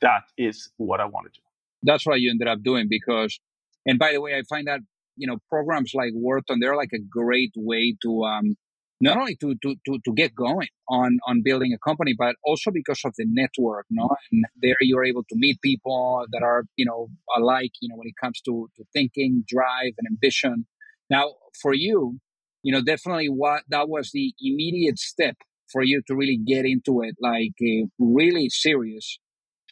That 0.00 0.22
is 0.38 0.70
what 0.78 1.00
I 1.00 1.06
want 1.06 1.32
to 1.32 1.40
do. 1.40 1.44
That's 1.82 2.06
what 2.06 2.20
you 2.20 2.30
ended 2.30 2.48
up 2.48 2.62
doing 2.62 2.88
because, 2.88 3.40
and 3.86 3.98
by 3.98 4.12
the 4.12 4.20
way, 4.20 4.36
I 4.36 4.42
find 4.48 4.66
that 4.68 4.80
you 5.20 5.26
know 5.28 5.38
programs 5.48 5.92
like 5.94 6.12
Wharton 6.14 6.58
they're 6.60 6.80
like 6.82 6.94
a 6.94 7.06
great 7.20 7.52
way 7.56 7.96
to 8.02 8.10
um, 8.24 8.56
not 9.00 9.16
only 9.16 9.34
to, 9.36 9.54
to, 9.62 9.74
to, 9.86 9.98
to 10.04 10.12
get 10.12 10.34
going 10.34 10.68
on, 10.88 11.18
on 11.26 11.42
building 11.42 11.72
a 11.72 11.78
company, 11.78 12.14
but 12.16 12.36
also 12.44 12.70
because 12.70 13.00
of 13.04 13.14
the 13.16 13.24
network, 13.26 13.86
no? 13.90 14.10
And 14.30 14.44
there 14.60 14.76
you're 14.80 15.04
able 15.04 15.22
to 15.24 15.36
meet 15.36 15.60
people 15.62 16.26
that 16.32 16.42
are, 16.42 16.64
you 16.76 16.84
know, 16.84 17.08
alike, 17.36 17.72
you 17.80 17.88
know, 17.88 17.96
when 17.96 18.08
it 18.08 18.14
comes 18.22 18.40
to, 18.42 18.68
to 18.76 18.84
thinking, 18.92 19.44
drive, 19.48 19.92
and 19.98 20.06
ambition. 20.10 20.66
Now, 21.08 21.32
for 21.60 21.72
you, 21.72 22.18
you 22.62 22.72
know, 22.72 22.82
definitely 22.82 23.28
what 23.28 23.62
that 23.70 23.88
was 23.88 24.10
the 24.12 24.34
immediate 24.38 24.98
step 24.98 25.36
for 25.72 25.82
you 25.82 26.02
to 26.06 26.14
really 26.14 26.36
get 26.36 26.66
into 26.66 27.00
it, 27.00 27.14
like 27.20 27.54
uh, 27.62 27.86
really 27.98 28.50
serious. 28.50 29.18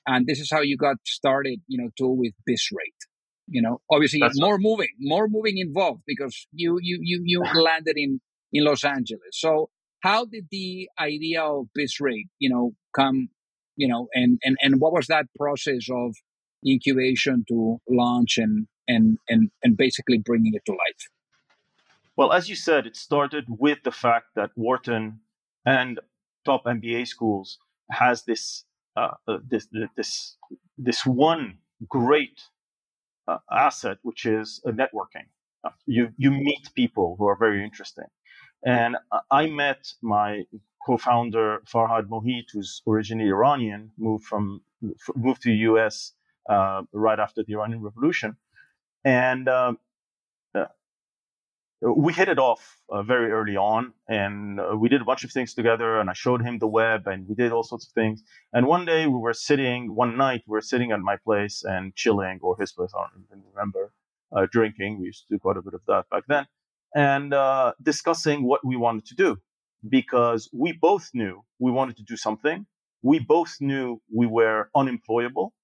And 0.06 0.26
this 0.26 0.40
is 0.40 0.48
how 0.50 0.62
you 0.62 0.78
got 0.78 0.96
started, 1.04 1.60
you 1.66 1.76
know, 1.82 1.90
too 1.98 2.08
with 2.08 2.32
Bizrate. 2.48 3.07
You 3.50 3.62
know, 3.62 3.80
obviously 3.90 4.20
That's 4.20 4.40
more 4.40 4.58
moving, 4.58 4.88
more 5.00 5.28
moving 5.28 5.58
involved 5.58 6.02
because 6.06 6.46
you 6.52 6.78
you 6.82 6.98
you 7.02 7.22
you 7.24 7.40
landed 7.54 7.96
in 7.96 8.20
in 8.52 8.64
Los 8.64 8.84
Angeles. 8.84 9.32
So 9.32 9.70
how 10.00 10.24
did 10.24 10.46
the 10.50 10.88
idea 10.98 11.42
of 11.42 11.66
Bizrate, 11.76 12.28
you 12.38 12.50
know, 12.50 12.72
come, 12.94 13.28
you 13.76 13.88
know, 13.88 14.08
and, 14.14 14.38
and, 14.44 14.56
and 14.62 14.80
what 14.80 14.92
was 14.92 15.06
that 15.08 15.26
process 15.36 15.88
of 15.90 16.14
incubation 16.66 17.44
to 17.48 17.78
launch 17.88 18.38
and, 18.38 18.66
and, 18.86 19.18
and, 19.28 19.50
and 19.62 19.76
basically 19.76 20.18
bringing 20.18 20.54
it 20.54 20.64
to 20.66 20.72
life? 20.72 21.08
Well, 22.16 22.32
as 22.32 22.48
you 22.48 22.56
said, 22.56 22.86
it 22.86 22.96
started 22.96 23.46
with 23.48 23.78
the 23.84 23.92
fact 23.92 24.26
that 24.34 24.50
Wharton 24.56 25.20
and 25.64 26.00
top 26.44 26.64
MBA 26.64 27.06
schools 27.06 27.58
has 27.90 28.24
this, 28.24 28.64
uh, 28.96 29.10
uh, 29.26 29.38
this, 29.48 29.68
this, 29.96 30.36
this 30.76 31.06
one 31.06 31.58
great 31.88 32.42
uh, 33.28 33.38
asset, 33.50 33.99
which 34.02 34.25
is 34.25 34.61
networking. 34.66 35.26
Uh, 35.64 35.70
you, 35.87 36.12
you 36.16 36.30
meet 36.30 36.70
people 36.75 37.16
who 37.18 37.26
are 37.26 37.37
very 37.37 37.62
interesting. 37.62 38.06
And 38.64 38.97
I 39.30 39.47
met 39.47 39.92
my 40.02 40.44
co-founder 40.85 41.62
Farhad 41.73 42.08
Mohit, 42.08 42.47
who's 42.52 42.82
originally 42.88 43.28
Iranian, 43.28 43.92
moved 43.99 44.25
from 44.25 44.62
moved 45.14 45.42
to 45.42 45.50
the 45.50 45.56
U.S. 45.70 46.12
Uh, 46.49 46.82
right 46.92 47.18
after 47.18 47.42
the 47.44 47.52
Iranian 47.54 47.82
Revolution, 47.82 48.37
and 49.04 49.49
um, 49.49 49.78
uh, 49.78 49.88
we 51.80 52.12
hit 52.12 52.28
it 52.28 52.38
off 52.38 52.78
uh, 52.90 53.02
very 53.02 53.30
early 53.30 53.56
on, 53.56 53.92
and 54.08 54.61
uh, 54.61 54.76
we 54.76 54.88
did 54.88 55.00
a 55.00 55.04
bunch 55.04 55.25
of 55.25 55.30
things 55.30 55.54
together. 55.54 56.00
And 56.00 56.11
I 56.11 56.12
showed 56.12 56.42
him 56.42 56.58
the 56.58 56.66
web, 56.66 57.06
and 57.06 57.28
we 57.28 57.35
did 57.35 57.52
all 57.52 57.62
sorts 57.62 57.87
of 57.87 57.92
things. 57.92 58.23
And 58.52 58.66
one 58.66 58.85
day 58.85 59.06
we 59.06 59.18
were 59.18 59.35
sitting, 59.35 59.94
one 59.94 60.16
night 60.16 60.42
we 60.47 60.52
were 60.52 60.61
sitting 60.61 60.90
at 60.92 61.00
my 61.00 61.16
place 61.16 61.62
and 61.64 61.94
chilling, 61.94 62.40
or 62.42 62.56
his 62.58 62.73
place, 62.73 62.90
I 62.97 63.02
don't 63.02 63.25
even 63.26 63.42
remember, 63.54 63.92
uh, 64.35 64.47
drinking. 64.50 64.99
We 64.99 65.06
used 65.06 65.26
to 65.28 65.35
do 65.35 65.38
quite 65.38 65.56
a 65.56 65.62
bit 65.62 65.75
of 65.75 65.82
that 65.87 66.08
back 66.11 66.25
then 66.28 66.47
and 66.94 67.35
uh, 67.35 67.73
discussing 67.82 68.44
what 68.44 68.64
we 68.64 68.76
wanted 68.76 69.06
to 69.06 69.14
do 69.14 69.37
because 69.88 70.49
we 70.52 70.73
both 70.73 71.11
knew 71.14 71.44
we 71.58 71.70
wanted 71.70 71.97
to 71.97 72.02
do 72.02 72.16
something. 72.16 72.66
We 73.02 73.18
both 73.18 73.56
knew 73.61 74.00
we 74.12 74.26
were 74.26 74.70
unemployable. 74.75 75.54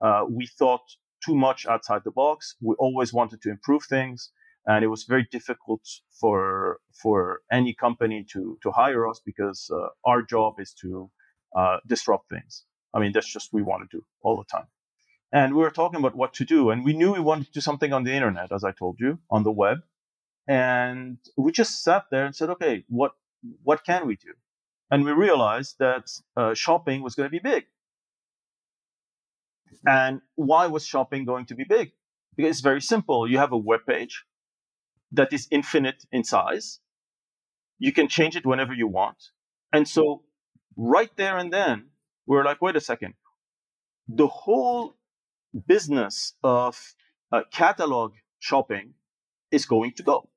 Uh, 0.00 0.24
we 0.28 0.46
thought 0.46 0.82
too 1.24 1.34
much 1.34 1.66
outside 1.66 2.02
the 2.04 2.10
box. 2.10 2.56
We 2.60 2.74
always 2.78 3.12
wanted 3.12 3.40
to 3.42 3.50
improve 3.50 3.84
things, 3.84 4.30
and 4.66 4.84
it 4.84 4.88
was 4.88 5.04
very 5.04 5.26
difficult 5.30 5.82
for 6.20 6.78
for 6.92 7.40
any 7.50 7.74
company 7.74 8.24
to 8.32 8.58
to 8.62 8.70
hire 8.70 9.08
us 9.08 9.20
because 9.24 9.70
uh, 9.72 9.88
our 10.04 10.22
job 10.22 10.54
is 10.58 10.74
to 10.82 11.10
uh, 11.56 11.78
disrupt 11.86 12.28
things. 12.30 12.64
I 12.94 13.00
mean, 13.00 13.12
that's 13.12 13.32
just 13.32 13.52
we 13.52 13.62
want 13.62 13.90
to 13.90 13.96
do 13.96 14.04
all 14.22 14.36
the 14.36 14.44
time. 14.44 14.68
And 15.32 15.54
we 15.54 15.62
were 15.62 15.70
talking 15.70 15.98
about 15.98 16.14
what 16.14 16.34
to 16.34 16.44
do, 16.44 16.70
and 16.70 16.84
we 16.84 16.92
knew 16.92 17.12
we 17.12 17.20
wanted 17.20 17.46
to 17.46 17.52
do 17.52 17.60
something 17.60 17.92
on 17.92 18.04
the 18.04 18.12
internet, 18.12 18.52
as 18.52 18.64
I 18.64 18.72
told 18.72 18.96
you, 19.00 19.18
on 19.30 19.44
the 19.44 19.52
web 19.52 19.78
and 20.46 21.18
we 21.36 21.52
just 21.52 21.82
sat 21.82 22.04
there 22.10 22.26
and 22.26 22.34
said, 22.34 22.50
okay, 22.50 22.84
what 22.88 23.12
what 23.62 23.84
can 23.84 24.06
we 24.06 24.16
do? 24.16 24.32
And 24.90 25.04
we 25.04 25.12
realized 25.12 25.76
that 25.78 26.10
uh, 26.36 26.54
shopping 26.54 27.02
was 27.02 27.14
going 27.14 27.28
to 27.28 27.30
be 27.30 27.38
big. 27.38 27.64
And 29.86 30.20
why 30.34 30.66
was 30.66 30.86
shopping 30.86 31.24
going 31.24 31.46
to 31.46 31.54
be 31.54 31.64
big? 31.64 31.92
Because 32.36 32.50
it's 32.50 32.60
very 32.60 32.80
simple. 32.80 33.28
You 33.28 33.38
have 33.38 33.52
a 33.52 33.56
web 33.56 33.80
page 33.86 34.24
that 35.12 35.32
is 35.32 35.48
infinite 35.50 36.04
in 36.10 36.24
size. 36.24 36.80
You 37.78 37.92
can 37.92 38.08
change 38.08 38.36
it 38.36 38.46
whenever 38.46 38.72
you 38.72 38.86
want. 38.88 39.18
And 39.72 39.88
so, 39.88 40.22
right 40.76 41.10
there 41.16 41.36
and 41.38 41.52
then, 41.52 41.90
we 42.26 42.36
are 42.36 42.44
like, 42.44 42.62
wait 42.62 42.76
a 42.76 42.80
second. 42.80 43.14
The 44.08 44.26
whole 44.26 44.96
business 45.66 46.34
of 46.42 46.94
uh, 47.30 47.42
catalog 47.52 48.12
shopping 48.40 48.94
is 49.50 49.66
going 49.66 49.92
to 49.92 50.02
go 50.02 50.28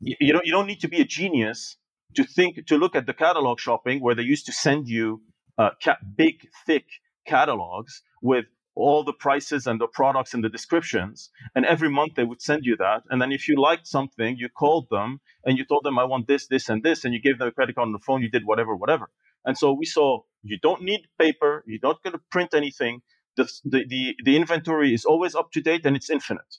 you 0.00 0.32
don't 0.32 0.44
you 0.46 0.52
don't 0.52 0.66
need 0.66 0.80
to 0.80 0.88
be 0.88 1.00
a 1.00 1.04
genius 1.04 1.76
to 2.14 2.24
think 2.24 2.66
to 2.66 2.76
look 2.76 2.94
at 2.94 3.06
the 3.06 3.14
catalog 3.14 3.58
shopping 3.58 4.00
where 4.00 4.14
they 4.14 4.22
used 4.22 4.46
to 4.46 4.52
send 4.52 4.88
you 4.88 5.22
uh, 5.58 5.70
ca- 5.82 5.98
big 6.16 6.46
thick 6.66 6.86
catalogs 7.26 8.02
with 8.22 8.46
all 8.76 9.02
the 9.02 9.12
prices 9.12 9.66
and 9.66 9.80
the 9.80 9.86
products 9.88 10.34
and 10.34 10.44
the 10.44 10.50
descriptions 10.50 11.30
and 11.54 11.64
every 11.64 11.88
month 11.88 12.14
they 12.14 12.24
would 12.24 12.42
send 12.42 12.64
you 12.64 12.76
that. 12.76 13.02
And 13.08 13.20
then 13.20 13.32
if 13.32 13.48
you 13.48 13.60
liked 13.60 13.86
something 13.86 14.36
you 14.36 14.48
called 14.50 14.88
them 14.90 15.20
and 15.44 15.56
you 15.56 15.64
told 15.64 15.84
them 15.84 15.98
i 15.98 16.04
want 16.04 16.28
this 16.28 16.46
this 16.46 16.68
and 16.68 16.82
this 16.82 17.04
and 17.04 17.14
you 17.14 17.20
gave 17.20 17.38
them 17.38 17.48
a 17.48 17.52
credit 17.52 17.74
card 17.74 17.86
on 17.86 17.92
the 17.92 17.98
phone 17.98 18.22
you 18.22 18.30
did 18.30 18.44
whatever 18.44 18.76
whatever. 18.76 19.10
And 19.46 19.56
so 19.56 19.72
we 19.72 19.86
saw 19.86 20.20
you 20.42 20.58
don't 20.62 20.82
need 20.82 21.02
paper 21.18 21.64
you're 21.66 21.80
not 21.82 22.02
going 22.02 22.12
to 22.12 22.22
print 22.30 22.54
anything. 22.54 23.00
The, 23.36 23.44
the, 23.64 23.84
the, 23.86 24.16
the 24.24 24.36
inventory 24.36 24.94
is 24.94 25.04
always 25.04 25.34
up 25.34 25.52
to 25.52 25.60
date 25.60 25.84
and 25.84 25.96
it's 25.96 26.10
infinite. 26.10 26.56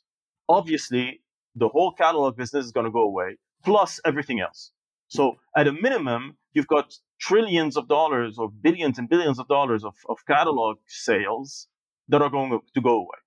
Obviously 0.49 1.21
the 1.55 1.69
whole 1.69 1.91
catalog 1.91 2.35
business 2.35 2.65
is 2.65 2.71
going 2.71 2.85
to 2.85 2.91
go 2.91 3.01
away, 3.01 3.37
plus 3.63 3.99
everything 4.05 4.39
else. 4.39 4.71
So 5.07 5.37
at 5.55 5.67
a 5.67 5.71
minimum, 5.71 6.37
you've 6.53 6.67
got 6.67 6.93
trillions 7.19 7.77
of 7.77 7.87
dollars 7.87 8.37
or 8.37 8.49
billions 8.49 8.99
and 8.99 9.09
billions 9.09 9.39
of 9.39 9.47
dollars 9.47 9.83
of, 9.83 9.95
of 10.09 10.17
catalog 10.27 10.77
sales 10.87 11.67
that 12.09 12.21
are 12.21 12.29
going 12.29 12.59
to 12.73 12.81
go 12.81 12.95
away. 12.95 13.19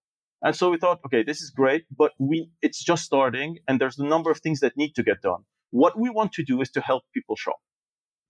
And 0.43 0.57
so 0.57 0.71
we 0.71 0.79
thought, 0.79 1.01
okay, 1.07 1.23
this 1.23 1.43
is 1.43 1.51
great, 1.51 1.85
but 1.95 2.13
we 2.19 2.51
it's 2.63 2.83
just 2.83 3.05
starting 3.05 3.59
and 3.69 3.81
there's 3.81 3.99
a 3.99 4.07
number 4.07 4.31
of 4.31 4.41
things 4.41 4.61
that 4.61 4.77
need 4.77 4.95
to 4.95 5.03
get 5.03 5.21
done. 5.23 5.45
What 5.71 5.99
we 5.99 6.09
want 6.11 6.33
to 6.33 6.43
do 6.43 6.61
is 6.63 6.71
to 6.71 6.81
help 6.81 7.03
people 7.13 7.37
shop. 7.37 7.61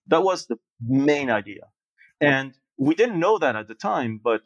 That 0.09 0.23
was 0.23 0.47
the 0.47 0.57
main 0.85 1.31
idea. 1.31 1.65
And 2.21 2.55
we 2.77 2.95
didn't 2.95 3.21
know 3.21 3.39
that 3.39 3.55
at 3.57 3.69
the 3.69 3.75
time, 3.75 4.21
but 4.23 4.43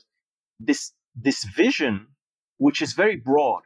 this 0.60 0.92
this 1.14 1.44
vision, 1.44 2.08
which 2.58 2.82
is 2.82 2.92
very 2.92 3.16
broad, 3.16 3.62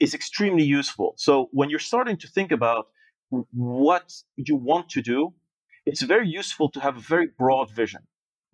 is 0.00 0.14
extremely 0.14 0.64
useful. 0.64 1.14
So 1.16 1.48
when 1.52 1.70
you're 1.70 1.78
starting 1.78 2.16
to 2.18 2.28
think 2.28 2.50
about 2.50 2.86
what 3.52 4.12
you 4.36 4.56
want 4.56 4.88
to 4.90 5.02
do, 5.02 5.34
it's 5.84 6.02
very 6.02 6.28
useful 6.28 6.70
to 6.70 6.80
have 6.80 6.96
a 6.96 7.00
very 7.00 7.28
broad 7.38 7.70
vision, 7.70 8.02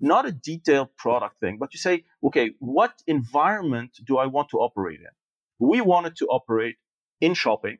not 0.02 0.26
a 0.26 0.32
detailed 0.32 0.94
product 0.96 1.40
thing, 1.40 1.58
but 1.58 1.72
you 1.72 1.78
say, 1.78 2.04
okay, 2.22 2.50
what 2.58 2.92
environment 3.06 3.98
do 4.04 4.18
I 4.18 4.26
want 4.26 4.50
to 4.50 4.58
operate 4.58 5.00
in? 5.00 5.14
We 5.58 5.80
wanted 5.80 6.16
to 6.16 6.26
operate 6.26 6.76
in 7.20 7.34
shopping, 7.34 7.78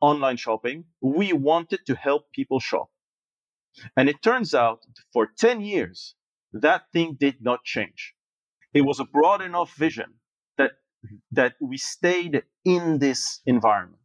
online 0.00 0.36
shopping. 0.36 0.84
We 1.00 1.32
wanted 1.32 1.80
to 1.86 1.96
help 1.96 2.30
people 2.32 2.60
shop. 2.60 2.90
And 3.96 4.08
it 4.08 4.22
turns 4.22 4.54
out 4.54 4.86
for 5.12 5.26
10 5.38 5.60
years, 5.62 6.14
that 6.52 6.84
thing 6.92 7.16
did 7.18 7.36
not 7.40 7.64
change. 7.64 8.14
It 8.72 8.82
was 8.82 9.00
a 9.00 9.04
broad 9.04 9.42
enough 9.42 9.74
vision 9.74 10.14
that 10.58 10.72
that 11.32 11.54
we 11.60 11.76
stayed 11.76 12.44
in 12.64 12.98
this 12.98 13.40
environment. 13.44 13.98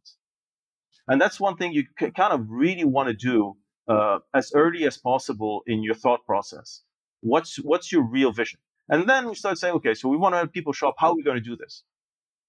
And 1.06 1.20
that's 1.20 1.38
one 1.38 1.56
thing 1.56 1.72
you 1.72 1.84
kind 1.96 2.32
of 2.32 2.46
really 2.48 2.84
want 2.84 3.08
to 3.08 3.14
do 3.14 3.56
uh, 3.88 4.18
as 4.34 4.52
early 4.54 4.84
as 4.86 4.98
possible 4.98 5.62
in 5.66 5.82
your 5.82 5.94
thought 5.94 6.24
process. 6.26 6.82
What's 7.20 7.56
what's 7.56 7.92
your 7.92 8.02
real 8.02 8.32
vision? 8.32 8.60
And 8.88 9.08
then 9.08 9.28
we 9.28 9.34
start 9.34 9.58
saying, 9.58 9.74
okay, 9.74 9.94
so 9.94 10.08
we 10.08 10.16
want 10.16 10.34
to 10.34 10.38
have 10.38 10.52
people 10.52 10.72
show 10.72 10.88
up. 10.88 10.96
How 10.98 11.10
are 11.10 11.16
we 11.16 11.22
going 11.22 11.36
to 11.36 11.50
do 11.50 11.56
this? 11.56 11.84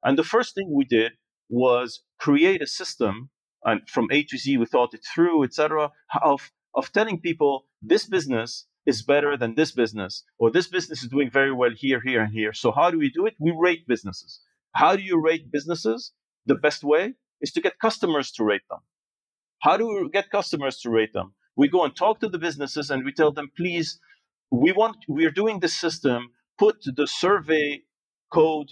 And 0.04 0.18
the 0.18 0.24
first 0.24 0.56
thing 0.56 0.72
we 0.74 0.86
did 0.86 1.14
was 1.50 2.04
create 2.20 2.62
a 2.62 2.68
system, 2.68 3.30
and 3.64 3.88
from 3.90 4.08
A 4.12 4.24
to 4.24 4.38
Z, 4.38 4.58
we 4.58 4.66
thought 4.66 4.94
it 4.94 5.06
through, 5.14 5.44
etc., 5.44 5.92
of 6.22 6.52
of 6.74 6.92
telling 6.92 7.20
people 7.20 7.66
this 7.82 8.06
business 8.06 8.68
is 8.86 9.02
better 9.02 9.36
than 9.36 9.56
this 9.56 9.72
business, 9.72 10.24
or 10.38 10.52
this 10.52 10.68
business 10.68 11.04
is 11.04 11.10
doing 11.10 11.30
very 11.30 11.52
well 11.54 11.72
here, 11.76 12.02
here, 12.04 12.22
and 12.22 12.34
here. 12.34 12.54
So 12.54 12.72
how 12.72 12.90
do 12.92 12.98
we 12.98 13.10
do 13.10 13.26
it? 13.26 13.36
We 13.40 13.54
rate 13.58 13.88
businesses. 13.88 14.42
How 14.74 14.96
do 14.96 15.02
you 15.02 15.22
rate 15.22 15.52
businesses? 15.52 16.14
The 16.46 16.56
best 16.56 16.84
way 16.84 17.16
is 17.42 17.52
to 17.54 17.62
get 17.62 17.80
customers 17.80 18.32
to 18.34 18.44
rate 18.44 18.68
them. 18.70 18.80
How 19.60 19.78
do 19.78 19.88
we 19.88 20.10
get 20.10 20.30
customers 20.30 20.80
to 20.82 20.90
rate 20.90 21.14
them? 21.14 21.34
We 21.56 21.68
go 21.68 21.84
and 21.84 21.96
talk 21.96 22.20
to 22.22 22.30
the 22.30 22.40
businesses 22.40 22.90
and 22.90 23.04
we 23.04 23.12
tell 23.12 23.32
them, 23.32 23.52
please, 23.56 24.00
we 24.52 24.72
want, 24.72 24.98
we're 25.08 25.32
doing 25.32 25.60
this 25.60 25.76
system. 25.76 26.30
put 26.58 26.84
the 26.84 27.08
survey 27.08 27.82
code 28.34 28.72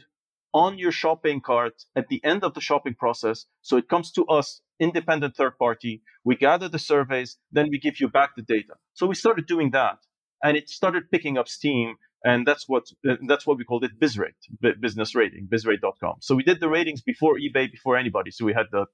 on 0.54 0.78
your 0.78 0.92
shopping 0.92 1.40
cart 1.40 1.84
at 1.96 2.08
the 2.10 2.20
end 2.24 2.44
of 2.44 2.54
the 2.54 2.62
shopping 2.62 2.96
process. 2.96 3.46
So 3.62 3.78
it 3.78 3.88
comes 3.88 4.12
to 4.14 4.26
us, 4.26 4.62
independent 4.80 5.36
third 5.36 5.58
party. 5.58 6.02
We 6.24 6.36
gather 6.36 6.68
the 6.68 6.80
surveys, 6.80 7.38
then 7.52 7.70
we 7.70 7.80
give 7.80 8.00
you 8.00 8.10
back 8.10 8.32
the 8.36 8.42
data. 8.42 8.74
So 8.94 9.08
we 9.08 9.16
started 9.16 9.46
doing 9.48 9.72
that 9.72 10.00
and 10.44 10.58
it 10.58 10.70
started 10.70 11.12
picking 11.12 11.38
up 11.38 11.48
steam. 11.48 11.96
And 12.24 12.46
that's 12.46 12.66
what, 12.68 12.84
that's 13.28 13.46
what 13.46 13.58
we 13.58 13.64
called 13.64 13.84
it 13.84 14.00
BizRate, 14.00 14.80
business 14.82 15.16
rating, 15.16 15.48
bizrate.com. 15.48 16.16
So 16.22 16.36
we 16.36 16.44
did 16.44 16.60
the 16.60 16.70
ratings 16.70 17.02
before 17.02 17.36
eBay, 17.38 17.72
before 17.72 17.96
anybody. 17.96 18.32
So 18.32 18.44
we 18.44 18.54
had 18.54 18.66
the 18.72 18.86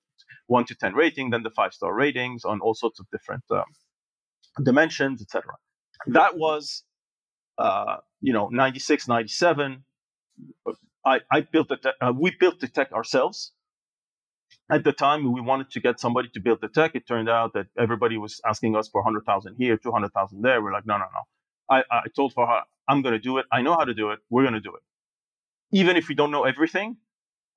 one 0.48 0.66
to 0.66 0.76
10 0.76 0.94
rating, 0.94 1.30
then 1.30 1.44
the 1.44 1.50
five 1.50 1.74
star 1.74 1.96
ratings 1.96 2.44
on 2.44 2.60
all 2.60 2.74
sorts 2.74 3.00
of 3.00 3.08
different 3.12 3.44
um, 3.50 3.64
dimensions, 4.62 5.22
etc. 5.22 5.54
That 6.08 6.38
was, 6.38 6.84
uh, 7.58 7.98
you 8.22 8.34
know, 8.34 8.50
96, 8.50 9.08
97 9.08 9.84
I, 11.06 11.22
I 11.32 11.42
built 11.42 11.70
the 11.70 11.78
te- 11.78 11.92
uh, 12.02 12.14
we 12.18 12.32
built 12.40 12.60
the 12.60 12.68
tech 12.68 12.92
ourselves. 12.94 13.52
At 14.72 14.84
the 14.84 14.94
time, 14.94 15.32
we 15.34 15.42
wanted 15.42 15.72
to 15.72 15.80
get 15.82 16.00
somebody 16.00 16.30
to 16.34 16.40
build 16.40 16.62
the 16.62 16.70
tech. 16.70 16.96
It 16.96 17.08
turned 17.08 17.30
out 17.30 17.54
that 17.54 17.68
everybody 17.78 18.18
was 18.18 18.42
asking 18.46 18.76
us 18.76 18.88
for 18.88 19.02
100,000 19.02 19.56
here, 19.58 19.78
200,000 19.78 20.42
there. 20.42 20.62
We're 20.62 20.74
like, 20.74 20.86
no, 20.86 20.98
no, 20.98 21.06
no. 21.06 21.22
I, 21.76 21.84
I 21.92 22.04
told 22.16 22.34
Farha, 22.34 22.62
I'm 22.88 23.02
going 23.02 23.14
to 23.14 23.20
do 23.20 23.38
it. 23.40 23.46
I 23.52 23.62
know 23.62 23.74
how 23.74 23.86
to 23.86 23.94
do 23.94 24.12
it. 24.12 24.20
We're 24.30 24.44
going 24.44 24.54
to 24.56 24.62
do 24.62 24.76
it. 24.76 24.82
Even 25.78 25.98
if 25.98 26.08
we 26.08 26.16
don't 26.16 26.32
know 26.32 26.44
everything, 26.46 26.98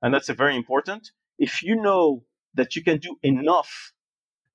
and 0.02 0.12
that's 0.14 0.28
a 0.28 0.34
very 0.34 0.56
important, 0.56 1.12
if 1.38 1.62
you 1.62 1.76
know 1.76 2.24
that 2.54 2.76
you 2.76 2.82
can 2.82 2.98
do 2.98 3.18
enough 3.22 3.92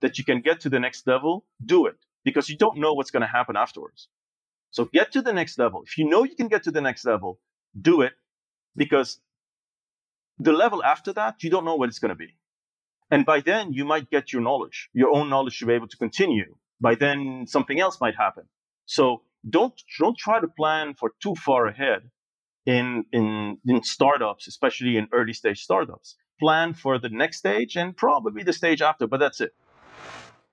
that 0.02 0.18
you 0.18 0.26
can 0.26 0.42
get 0.42 0.62
to 0.62 0.70
the 0.70 0.80
next 0.80 1.08
level, 1.08 1.46
do 1.66 1.88
it 1.88 1.98
because 2.24 2.50
you 2.50 2.58
don't 2.58 2.78
know 2.78 2.94
what's 2.94 3.12
going 3.12 3.22
to 3.22 3.28
happen 3.28 3.56
afterwards. 3.56 4.08
So 4.72 4.86
get 4.86 5.12
to 5.14 5.22
the 5.22 5.34
next 5.34 5.60
level. 5.60 5.84
If 5.86 5.98
you 5.98 6.08
know 6.08 6.24
you 6.24 6.36
can 6.36 6.48
get 6.48 6.64
to 6.64 6.72
the 6.72 6.82
next 6.82 7.06
level, 7.06 7.40
do 7.80 8.02
it 8.02 8.14
because 8.76 9.20
the 10.40 10.54
level 10.54 10.84
after 10.84 11.14
that, 11.14 11.44
you 11.44 11.50
don't 11.50 11.66
know 11.66 11.76
what 11.76 11.90
it's 11.90 12.00
going 12.00 12.10
to 12.10 12.16
be. 12.16 12.38
And 13.12 13.26
by 13.26 13.42
then, 13.42 13.74
you 13.74 13.84
might 13.86 14.10
get 14.10 14.32
your 14.32 14.42
knowledge, 14.42 14.90
your 14.94 15.16
own 15.16 15.30
knowledge 15.30 15.60
to 15.60 15.66
be 15.66 15.74
able 15.74 15.88
to 15.90 15.98
continue. 15.98 16.56
By 16.80 16.96
then, 16.96 17.46
something 17.48 17.80
else 17.80 18.00
might 18.00 18.16
happen. 18.16 18.46
So 18.86 19.24
don't 19.50 19.74
don't 20.00 20.18
try 20.18 20.40
to 20.40 20.48
plan 20.48 20.94
for 20.94 21.12
too 21.22 21.36
far 21.36 21.68
ahead 21.68 22.10
in 22.66 23.06
in 23.12 23.58
in 23.68 23.84
startups, 23.84 24.48
especially 24.48 24.98
in 24.98 25.08
early 25.12 25.34
stage 25.34 25.62
startups. 25.62 26.16
Plan 26.40 26.74
for 26.74 26.98
the 26.98 27.10
next 27.10 27.38
stage 27.38 27.76
and 27.76 27.96
probably 27.96 28.44
the 28.44 28.54
stage 28.54 28.82
after, 28.82 29.08
but 29.08 29.20
that's 29.20 29.42
it. 29.42 29.54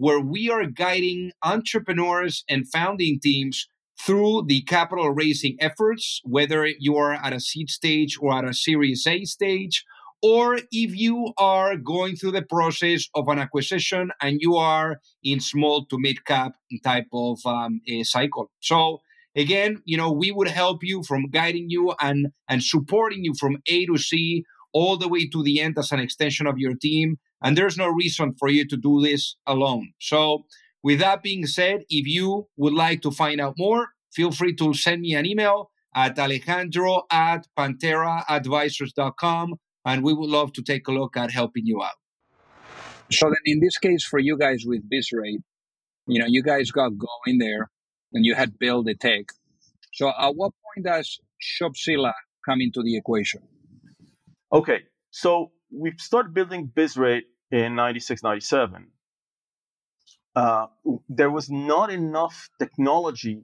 where 0.00 0.18
we 0.18 0.48
are 0.48 0.64
guiding 0.64 1.30
entrepreneurs 1.44 2.42
and 2.48 2.66
founding 2.66 3.20
teams 3.22 3.68
through 4.00 4.42
the 4.46 4.62
capital 4.62 5.10
raising 5.10 5.58
efforts, 5.60 6.22
whether 6.24 6.66
you 6.78 6.96
are 6.96 7.12
at 7.12 7.34
a 7.34 7.38
seed 7.38 7.68
stage 7.68 8.16
or 8.18 8.32
at 8.32 8.46
a 8.46 8.54
Series 8.54 9.06
A 9.06 9.26
stage, 9.26 9.84
or 10.22 10.56
if 10.56 10.96
you 10.96 11.34
are 11.36 11.76
going 11.76 12.16
through 12.16 12.30
the 12.30 12.40
process 12.40 13.08
of 13.14 13.28
an 13.28 13.38
acquisition 13.38 14.10
and 14.22 14.38
you 14.40 14.56
are 14.56 15.00
in 15.22 15.38
small 15.38 15.84
to 15.84 15.98
mid 15.98 16.24
cap 16.24 16.52
type 16.82 17.08
of 17.12 17.38
um, 17.44 17.82
cycle. 18.02 18.50
So 18.60 19.02
again, 19.36 19.82
you 19.84 19.98
know, 19.98 20.10
we 20.10 20.30
would 20.30 20.48
help 20.48 20.78
you 20.82 21.02
from 21.02 21.28
guiding 21.28 21.66
you 21.68 21.92
and 22.00 22.28
and 22.48 22.62
supporting 22.62 23.22
you 23.22 23.34
from 23.38 23.58
A 23.68 23.84
to 23.84 23.98
C 23.98 24.44
all 24.72 24.96
the 24.96 25.08
way 25.08 25.28
to 25.28 25.42
the 25.42 25.60
end 25.60 25.76
as 25.76 25.92
an 25.92 26.00
extension 26.00 26.46
of 26.46 26.56
your 26.56 26.74
team. 26.74 27.18
And 27.42 27.56
there's 27.56 27.76
no 27.76 27.88
reason 27.88 28.34
for 28.34 28.48
you 28.48 28.66
to 28.68 28.76
do 28.76 29.00
this 29.00 29.36
alone. 29.46 29.92
So 29.98 30.44
with 30.82 31.00
that 31.00 31.22
being 31.22 31.46
said, 31.46 31.82
if 31.88 32.06
you 32.06 32.48
would 32.56 32.74
like 32.74 33.02
to 33.02 33.10
find 33.10 33.40
out 33.40 33.54
more, 33.58 33.88
feel 34.12 34.30
free 34.30 34.54
to 34.56 34.74
send 34.74 35.02
me 35.02 35.14
an 35.14 35.26
email 35.26 35.70
at 35.94 36.18
alejandro 36.18 37.02
at 37.10 37.46
pantheraadvisors.com 37.58 39.54
and 39.84 40.04
we 40.04 40.12
would 40.12 40.30
love 40.30 40.52
to 40.52 40.62
take 40.62 40.86
a 40.88 40.92
look 40.92 41.16
at 41.16 41.30
helping 41.30 41.66
you 41.66 41.82
out. 41.82 41.96
So 43.10 43.26
then 43.26 43.42
in 43.44 43.60
this 43.60 43.78
case 43.78 44.04
for 44.04 44.18
you 44.18 44.38
guys 44.38 44.64
with 44.64 44.82
BizRate, 44.88 45.42
you 46.06 46.20
know, 46.20 46.26
you 46.28 46.42
guys 46.42 46.70
got 46.70 46.90
going 46.90 47.38
there 47.38 47.70
and 48.12 48.24
you 48.24 48.34
had 48.34 48.58
built 48.58 48.86
the 48.86 48.94
tech. 48.94 49.26
So 49.92 50.08
at 50.08 50.34
what 50.36 50.52
point 50.62 50.86
does 50.86 51.18
Shopzilla 51.40 52.12
come 52.44 52.60
into 52.60 52.82
the 52.82 52.96
equation? 52.96 53.42
Okay. 54.52 54.80
So 55.10 55.50
we 55.72 55.92
started 55.98 56.34
building 56.34 56.70
BizRate 56.74 57.24
in 57.50 57.74
96, 57.74 58.22
97 58.22 58.88
uh, 60.34 60.66
there 61.08 61.30
was 61.30 61.50
not 61.50 61.90
enough 61.90 62.50
technology 62.58 63.42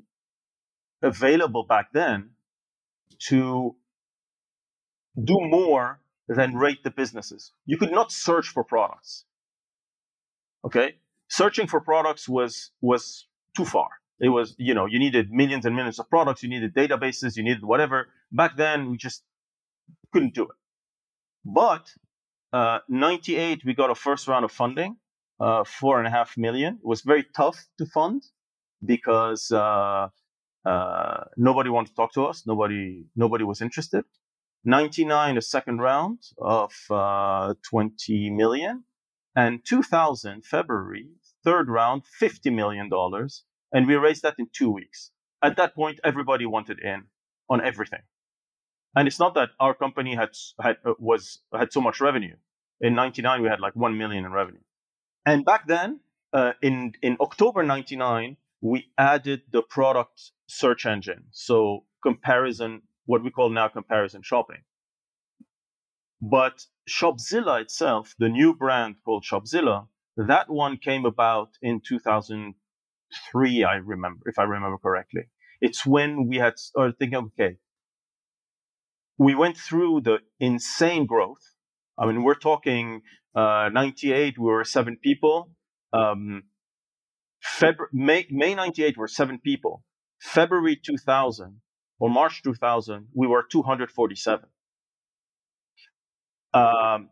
available 1.03 1.65
back 1.65 1.93
then 1.93 2.31
to 3.19 3.75
do 5.23 5.37
more 5.41 6.01
than 6.29 6.55
rate 6.55 6.83
the 6.85 6.91
businesses. 6.91 7.53
You 7.65 7.79
could 7.79 7.93
not 7.93 8.13
search 8.13 8.49
for 8.49 8.65
products. 8.65 9.25
Okay, 10.65 10.97
searching 11.29 11.67
for 11.67 11.81
products 11.81 12.29
was 12.29 12.73
was 12.81 13.27
too 13.57 13.65
far. 13.65 13.89
It 14.21 14.29
was 14.29 14.55
you 14.59 14.75
know 14.75 14.87
you 14.87 14.99
needed 14.99 15.31
millions 15.31 15.67
and 15.67 15.75
millions 15.75 15.99
of 15.99 16.09
products. 16.09 16.43
You 16.43 16.49
needed 16.49 16.75
databases. 16.75 17.37
You 17.37 17.45
needed 17.45 17.65
whatever. 17.65 18.09
Back 18.33 18.57
then 18.57 18.91
we 18.91 18.97
just 18.97 19.23
couldn't 20.13 20.35
do 20.35 20.45
it. 20.45 20.57
But 21.45 21.93
uh, 22.57 22.79
98 22.89 23.65
we 23.67 23.75
got 23.75 23.91
a 23.91 23.95
first 23.95 24.29
round 24.29 24.45
of 24.45 24.53
funding 24.53 24.93
uh, 25.41 25.65
four 25.65 25.99
and 25.99 26.07
a 26.07 26.11
half 26.11 26.37
million. 26.37 26.75
It 26.75 26.87
was 26.87 27.03
very 27.03 27.25
tough 27.37 27.59
to 27.79 27.87
fund 27.87 28.23
because 28.85 29.51
uh, 29.53 30.09
uh, 30.65 31.25
nobody 31.37 31.71
wanted 31.71 31.91
to 31.91 31.95
talk 31.95 32.13
to 32.15 32.25
us. 32.25 32.47
Nobody, 32.47 33.05
nobody 33.15 33.45
was 33.45 33.61
interested. 33.61 34.05
99, 34.65 35.39
a 35.39 35.43
second 35.43 35.79
round 35.79 36.19
of 36.39 36.73
uh, 36.91 37.55
20 37.71 38.31
million, 38.31 38.85
and 39.37 39.65
2000 39.65 40.45
February, 40.45 41.09
third 41.45 41.69
round, 41.69 42.03
50 42.07 42.51
million 42.51 42.89
dollars, 42.89 43.45
and 43.73 43.87
we 43.87 43.95
raised 43.95 44.23
that 44.23 44.35
in 44.39 44.49
two 44.53 44.71
weeks. 44.71 45.13
At 45.43 45.57
that 45.57 45.75
point, 45.75 46.01
everybody 46.03 46.47
wanted 46.47 46.81
in 46.81 47.05
on 47.49 47.65
everything, 47.65 48.01
and 48.97 49.07
it's 49.07 49.21
not 49.21 49.35
that 49.35 49.51
our 49.61 49.75
company 49.75 50.17
had 50.17 50.31
had 50.59 50.79
was 50.99 51.43
had 51.53 51.73
so 51.73 51.81
much 51.81 52.01
revenue. 52.01 52.37
In 52.81 52.95
99, 52.95 53.43
we 53.43 53.49
had 53.49 53.61
like 53.61 53.75
1 53.75 53.97
million 53.97 54.25
in 54.25 54.33
revenue. 54.33 54.61
And 55.25 55.45
back 55.45 55.67
then, 55.67 56.01
uh, 56.33 56.53
in 56.63 56.93
in 57.03 57.17
October 57.21 57.63
'99, 57.63 58.37
we 58.61 58.91
added 58.99 59.43
the 59.51 59.63
product 59.63 60.33
search 60.49 60.87
engine, 60.87 61.25
so 61.33 61.85
comparison, 62.03 62.83
what 63.07 63.23
we 63.25 63.31
call 63.31 63.51
now 63.51 63.69
comparison 63.69 64.23
shopping. 64.23 64.63
But 66.21 66.67
Shopzilla 66.89 67.61
itself, 67.61 68.15
the 68.19 68.29
new 68.29 68.55
brand 68.55 68.97
called 69.05 69.25
Shopzilla, 69.25 69.89
that 70.17 70.49
one 70.49 70.79
came 70.79 71.05
about 71.05 71.51
in 71.61 71.81
2003, 71.87 73.65
I 73.65 73.75
remember, 73.75 74.23
if 74.27 74.39
I 74.39 74.45
remember 74.45 74.79
correctly. 74.79 75.29
It's 75.61 75.85
when 75.85 76.29
we 76.29 76.37
had 76.37 76.59
started 76.59 76.99
thinking, 76.99 77.19
okay, 77.19 77.57
we 79.19 79.35
went 79.35 79.57
through 79.57 80.03
the 80.03 80.19
insane 80.39 81.07
growth. 81.07 81.56
I 81.99 82.07
mean, 82.07 82.23
we're 82.23 82.35
talking 82.35 83.03
uh, 83.35 83.71
98, 83.73 84.39
we 84.39 84.45
were 84.45 84.65
seven 84.65 84.97
people. 84.97 85.51
Um, 85.93 86.45
May, 87.93 88.27
May 88.31 88.55
98, 88.55 88.97
were 88.97 89.09
seven 89.09 89.39
people. 89.39 89.83
February 90.21 90.77
2000 90.77 91.61
or 91.99 92.11
March 92.11 92.43
2000, 92.43 93.09
we 93.15 93.27
were 93.27 93.45
247. 93.51 94.49
Um, 96.55 97.11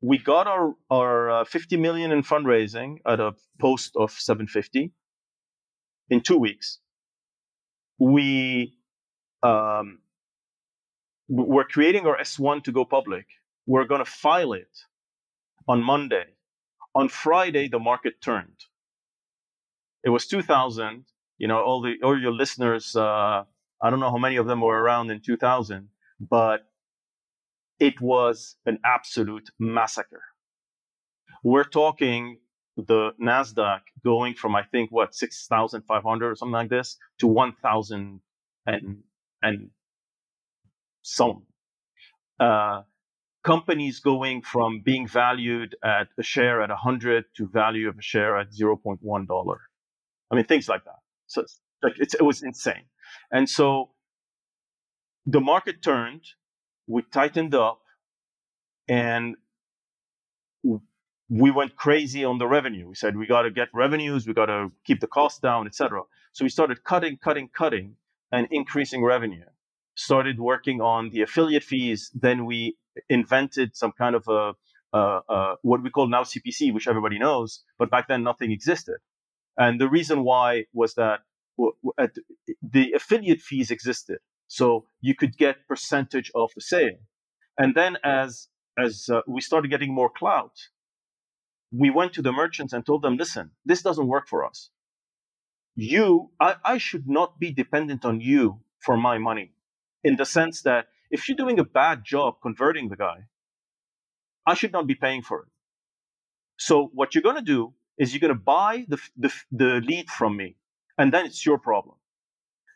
we 0.00 0.18
got 0.18 0.46
our 0.46 0.74
our 0.90 1.30
uh, 1.30 1.44
50 1.44 1.76
million 1.76 2.10
in 2.10 2.22
fundraising 2.22 2.96
at 3.06 3.20
a 3.20 3.34
post 3.60 3.92
of 3.96 4.10
750 4.10 4.92
in 6.08 6.20
two 6.20 6.38
weeks. 6.38 6.80
We 7.98 8.74
um, 9.42 9.98
we're 11.28 11.64
creating 11.64 12.06
our 12.06 12.18
S1 12.18 12.64
to 12.64 12.72
go 12.72 12.84
public. 12.84 13.26
We're 13.70 13.84
going 13.84 14.04
to 14.04 14.10
file 14.10 14.52
it 14.52 14.74
on 15.68 15.80
Monday. 15.84 16.24
On 16.96 17.08
Friday, 17.08 17.68
the 17.68 17.78
market 17.78 18.20
turned. 18.20 18.58
It 20.02 20.10
was 20.10 20.26
2000. 20.26 21.04
You 21.38 21.46
know, 21.46 21.62
all 21.62 21.80
the 21.80 21.94
all 22.02 22.20
your 22.20 22.32
listeners. 22.32 22.96
Uh, 22.96 23.44
I 23.80 23.90
don't 23.90 24.00
know 24.00 24.10
how 24.10 24.18
many 24.18 24.36
of 24.38 24.48
them 24.48 24.60
were 24.60 24.76
around 24.82 25.12
in 25.12 25.20
2000, 25.20 25.88
but 26.18 26.66
it 27.78 28.00
was 28.00 28.56
an 28.66 28.80
absolute 28.84 29.48
massacre. 29.60 30.24
We're 31.44 31.70
talking 31.82 32.40
the 32.76 33.12
Nasdaq 33.22 33.82
going 34.04 34.34
from 34.34 34.56
I 34.56 34.64
think 34.64 34.90
what 34.90 35.14
6,500 35.14 36.28
or 36.28 36.34
something 36.34 36.52
like 36.52 36.70
this 36.70 36.96
to 37.20 37.28
1,000 37.28 38.20
and 38.66 38.96
and 39.42 39.70
some. 41.02 41.44
Uh, 42.40 42.82
companies 43.42 44.00
going 44.00 44.42
from 44.42 44.80
being 44.80 45.08
valued 45.08 45.76
at 45.82 46.08
a 46.18 46.22
share 46.22 46.62
at 46.62 46.68
100 46.68 47.24
to 47.36 47.46
value 47.48 47.88
of 47.88 47.98
a 47.98 48.02
share 48.02 48.36
at 48.38 48.50
0.1 48.50 49.26
dollar. 49.26 49.60
I 50.30 50.36
mean 50.36 50.44
things 50.44 50.68
like 50.68 50.84
that. 50.84 51.00
So 51.26 51.44
like 51.82 51.94
it 51.98 52.22
was 52.22 52.42
insane. 52.42 52.84
And 53.30 53.48
so 53.48 53.90
the 55.26 55.40
market 55.40 55.82
turned, 55.82 56.22
we 56.86 57.02
tightened 57.02 57.54
up, 57.54 57.80
and 58.88 59.36
we 61.30 61.50
went 61.52 61.76
crazy 61.76 62.24
on 62.24 62.38
the 62.38 62.46
revenue. 62.46 62.88
We 62.88 62.94
said 62.94 63.16
we 63.16 63.26
got 63.26 63.42
to 63.42 63.50
get 63.50 63.68
revenues, 63.72 64.26
we 64.26 64.34
got 64.34 64.46
to 64.46 64.70
keep 64.84 65.00
the 65.00 65.06
costs 65.06 65.38
down, 65.38 65.66
etc. 65.66 66.02
So 66.32 66.44
we 66.44 66.48
started 66.48 66.82
cutting, 66.84 67.16
cutting, 67.16 67.48
cutting, 67.48 67.96
and 68.32 68.48
increasing 68.50 69.04
revenue. 69.04 69.44
Started 70.08 70.40
working 70.40 70.80
on 70.80 71.10
the 71.10 71.20
affiliate 71.20 71.62
fees. 71.62 72.10
Then 72.14 72.46
we 72.46 72.76
invented 73.10 73.76
some 73.76 73.92
kind 73.92 74.14
of 74.14 74.24
a, 74.28 74.54
a, 74.96 75.20
a 75.28 75.56
what 75.60 75.82
we 75.82 75.90
call 75.90 76.08
now 76.08 76.22
CPC, 76.22 76.72
which 76.72 76.88
everybody 76.88 77.18
knows, 77.18 77.62
but 77.78 77.90
back 77.90 78.08
then 78.08 78.22
nothing 78.22 78.50
existed. 78.50 78.98
And 79.58 79.78
the 79.78 79.90
reason 79.90 80.24
why 80.24 80.64
was 80.72 80.94
that 80.94 81.20
the 82.76 82.92
affiliate 82.92 83.42
fees 83.42 83.70
existed. 83.70 84.18
So 84.48 84.86
you 85.02 85.14
could 85.14 85.36
get 85.36 85.68
percentage 85.68 86.30
of 86.34 86.50
the 86.54 86.62
sale. 86.62 86.98
And 87.58 87.74
then 87.74 87.98
as 88.02 88.48
as 88.78 88.92
uh, 89.12 89.20
we 89.26 89.42
started 89.42 89.68
getting 89.68 89.92
more 89.94 90.10
clout, 90.20 90.56
we 91.70 91.90
went 91.90 92.14
to 92.14 92.22
the 92.22 92.32
merchants 92.32 92.72
and 92.72 92.86
told 92.86 93.02
them, 93.02 93.16
listen, 93.18 93.50
this 93.66 93.82
doesn't 93.82 94.08
work 94.08 94.26
for 94.28 94.46
us. 94.46 94.70
You, 95.74 96.30
I, 96.40 96.56
I 96.64 96.78
should 96.78 97.06
not 97.06 97.38
be 97.38 97.52
dependent 97.52 98.04
on 98.06 98.22
you 98.22 98.60
for 98.78 98.96
my 98.96 99.18
money 99.18 99.52
in 100.02 100.16
the 100.16 100.24
sense 100.24 100.62
that 100.62 100.86
if 101.10 101.28
you're 101.28 101.36
doing 101.36 101.58
a 101.58 101.64
bad 101.64 102.04
job 102.04 102.36
converting 102.42 102.88
the 102.88 102.96
guy, 102.96 103.26
I 104.46 104.54
should 104.54 104.72
not 104.72 104.86
be 104.86 104.94
paying 104.94 105.22
for 105.22 105.42
it. 105.42 105.48
So 106.58 106.90
what 106.92 107.14
you're 107.14 107.22
going 107.22 107.36
to 107.36 107.42
do 107.42 107.74
is 107.98 108.12
you're 108.12 108.20
going 108.20 108.34
to 108.34 108.40
buy 108.40 108.84
the, 108.88 108.98
the, 109.16 109.32
the 109.50 109.80
lead 109.84 110.08
from 110.08 110.36
me 110.36 110.56
and 110.98 111.12
then 111.12 111.26
it's 111.26 111.44
your 111.44 111.58
problem. 111.58 111.96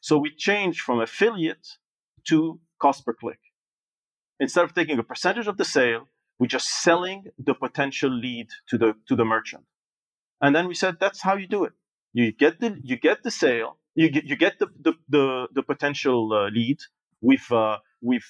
So 0.00 0.18
we 0.18 0.30
changed 0.34 0.80
from 0.80 1.00
affiliate 1.00 1.66
to 2.28 2.60
cost 2.78 3.04
per 3.04 3.14
click. 3.14 3.38
Instead 4.40 4.64
of 4.64 4.74
taking 4.74 4.98
a 4.98 5.02
percentage 5.02 5.46
of 5.46 5.56
the 5.56 5.64
sale, 5.64 6.08
we're 6.38 6.46
just 6.46 6.82
selling 6.82 7.24
the 7.38 7.54
potential 7.54 8.10
lead 8.10 8.48
to 8.68 8.76
the 8.76 8.94
to 9.08 9.14
the 9.14 9.24
merchant. 9.24 9.64
And 10.40 10.54
then 10.54 10.68
we 10.68 10.74
said 10.74 10.96
that's 10.98 11.22
how 11.22 11.36
you 11.36 11.46
do 11.46 11.64
it. 11.64 11.72
You 12.12 12.32
get 12.32 12.60
the 12.60 12.78
you 12.82 12.96
get 12.96 13.22
the 13.22 13.30
sale, 13.30 13.78
you 13.94 14.10
get 14.10 14.24
you 14.24 14.36
get 14.36 14.58
the 14.58 14.68
the 14.80 14.92
the, 15.08 15.48
the 15.52 15.62
potential 15.62 16.32
uh, 16.32 16.48
lead. 16.50 16.78
We've 17.24 17.52
uh, 17.52 17.78
we've 18.02 18.26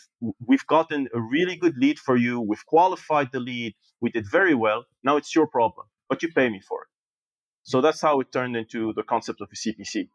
we've 0.48 0.66
gotten 0.68 1.08
a 1.14 1.20
really 1.20 1.56
good 1.56 1.76
lead 1.78 1.98
for 1.98 2.16
you. 2.16 2.40
We've 2.40 2.66
qualified 2.66 3.30
the 3.32 3.40
lead. 3.40 3.74
We 4.02 4.10
did 4.10 4.26
very 4.30 4.54
well. 4.54 4.86
Now 5.04 5.16
it's 5.18 5.34
your 5.34 5.48
problem, 5.48 5.88
but 6.10 6.22
you 6.22 6.30
pay 6.32 6.48
me 6.50 6.62
for 6.68 6.82
it. 6.84 6.88
So 7.64 7.80
that's 7.82 8.00
how 8.02 8.20
it 8.20 8.32
turned 8.32 8.56
into 8.56 8.94
the 8.94 9.04
concept 9.04 9.40
of 9.42 9.48
a 9.52 9.56
CPC. 9.56 10.08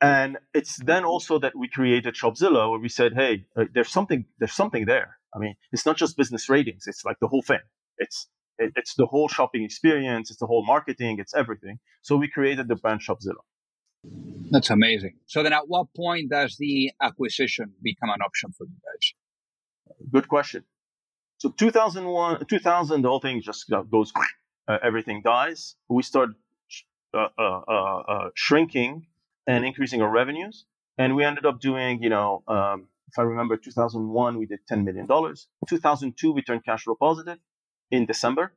And 0.00 0.38
it's 0.54 0.76
then 0.84 1.04
also 1.04 1.40
that 1.40 1.54
we 1.56 1.68
created 1.68 2.14
Shopzilla, 2.14 2.70
where 2.70 2.80
we 2.80 2.90
said, 2.90 3.14
"Hey, 3.14 3.46
uh, 3.56 3.66
there's 3.74 3.90
something, 3.90 4.26
there's 4.38 4.54
something 4.54 4.86
there. 4.86 5.18
I 5.34 5.40
mean, 5.40 5.56
it's 5.72 5.86
not 5.86 5.96
just 5.96 6.16
business 6.16 6.48
ratings; 6.50 6.84
it's 6.86 7.04
like 7.04 7.18
the 7.20 7.28
whole 7.28 7.42
thing. 7.42 7.64
It's 7.98 8.28
it, 8.58 8.72
it's 8.76 8.94
the 8.96 9.06
whole 9.06 9.28
shopping 9.28 9.64
experience, 9.64 10.30
it's 10.30 10.40
the 10.40 10.46
whole 10.46 10.64
marketing, 10.66 11.18
it's 11.20 11.34
everything." 11.34 11.80
So 12.02 12.16
we 12.16 12.28
created 12.28 12.68
the 12.68 12.76
brand 12.76 13.00
Shopzilla. 13.00 13.42
That's 14.50 14.70
amazing. 14.70 15.14
So 15.26 15.42
then, 15.42 15.52
at 15.52 15.68
what 15.68 15.86
point 15.94 16.30
does 16.30 16.56
the 16.56 16.90
acquisition 17.00 17.72
become 17.82 18.10
an 18.10 18.20
option 18.20 18.52
for 18.52 18.64
you 18.64 18.76
guys? 18.84 19.14
Good 20.12 20.28
question. 20.28 20.64
So 21.38 21.50
2001, 21.50 22.46
2000, 22.46 23.02
the 23.02 23.08
whole 23.08 23.20
thing 23.20 23.42
just 23.42 23.70
goes 23.90 24.12
uh, 24.68 24.78
everything 24.82 25.22
dies. 25.22 25.76
We 25.88 26.02
start 26.02 26.30
uh, 27.12 27.28
uh, 27.38 27.60
uh, 27.68 27.98
uh, 28.08 28.28
shrinking 28.34 29.06
and 29.46 29.64
increasing 29.64 30.02
our 30.02 30.10
revenues, 30.10 30.64
and 30.98 31.14
we 31.14 31.24
ended 31.24 31.46
up 31.46 31.60
doing, 31.60 32.02
you 32.02 32.08
know, 32.08 32.42
um, 32.48 32.88
if 33.08 33.18
I 33.18 33.22
remember, 33.22 33.56
2001 33.56 34.38
we 34.38 34.46
did 34.46 34.60
10 34.66 34.84
million 34.84 35.06
dollars. 35.06 35.46
2002 35.68 36.32
we 36.32 36.42
turned 36.42 36.64
cash 36.64 36.84
flow 36.84 36.96
positive 36.98 37.38
in 37.90 38.06
December. 38.06 38.52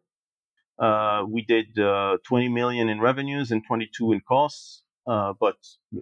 Uh, 0.80 1.23
we 1.28 1.41
did 1.43 1.76
20 1.76 2.50
million 2.50 2.89
in 2.89 3.00
revenues 3.00 3.52
and 3.52 3.63
22 3.67 4.13
in 4.13 4.21
costs. 4.21 4.84
But 5.08 5.56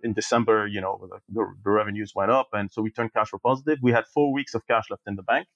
in 0.03 0.13
December, 0.13 0.67
you 0.67 0.81
know, 0.81 1.09
the, 1.29 1.45
the 1.63 1.69
revenues 1.69 2.13
went 2.15 2.31
up, 2.31 2.49
and 2.53 2.71
so 2.71 2.81
we 2.81 2.89
turned 2.89 3.13
cash 3.13 3.29
flow 3.29 3.39
positive. 3.43 3.79
We 3.81 3.91
had 3.91 4.05
four 4.07 4.33
weeks 4.33 4.53
of 4.55 4.65
cash 4.67 4.85
left 4.89 5.03
in 5.07 5.15
the 5.15 5.23
bank. 5.23 5.47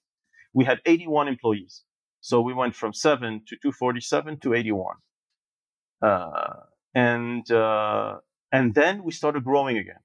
We 0.52 0.64
had 0.64 0.80
81 0.86 1.28
employees. 1.28 1.82
So 2.20 2.40
we 2.40 2.52
went 2.52 2.74
from 2.74 2.92
seven 2.92 3.42
to 3.48 3.56
247 3.56 4.40
to 4.40 4.54
81. 4.54 4.96
Uh, 6.02 6.30
and, 6.94 7.50
uh, 7.50 8.18
and 8.52 8.74
then 8.74 9.02
we 9.04 9.12
started 9.12 9.44
growing 9.44 9.78
again. 9.78 10.00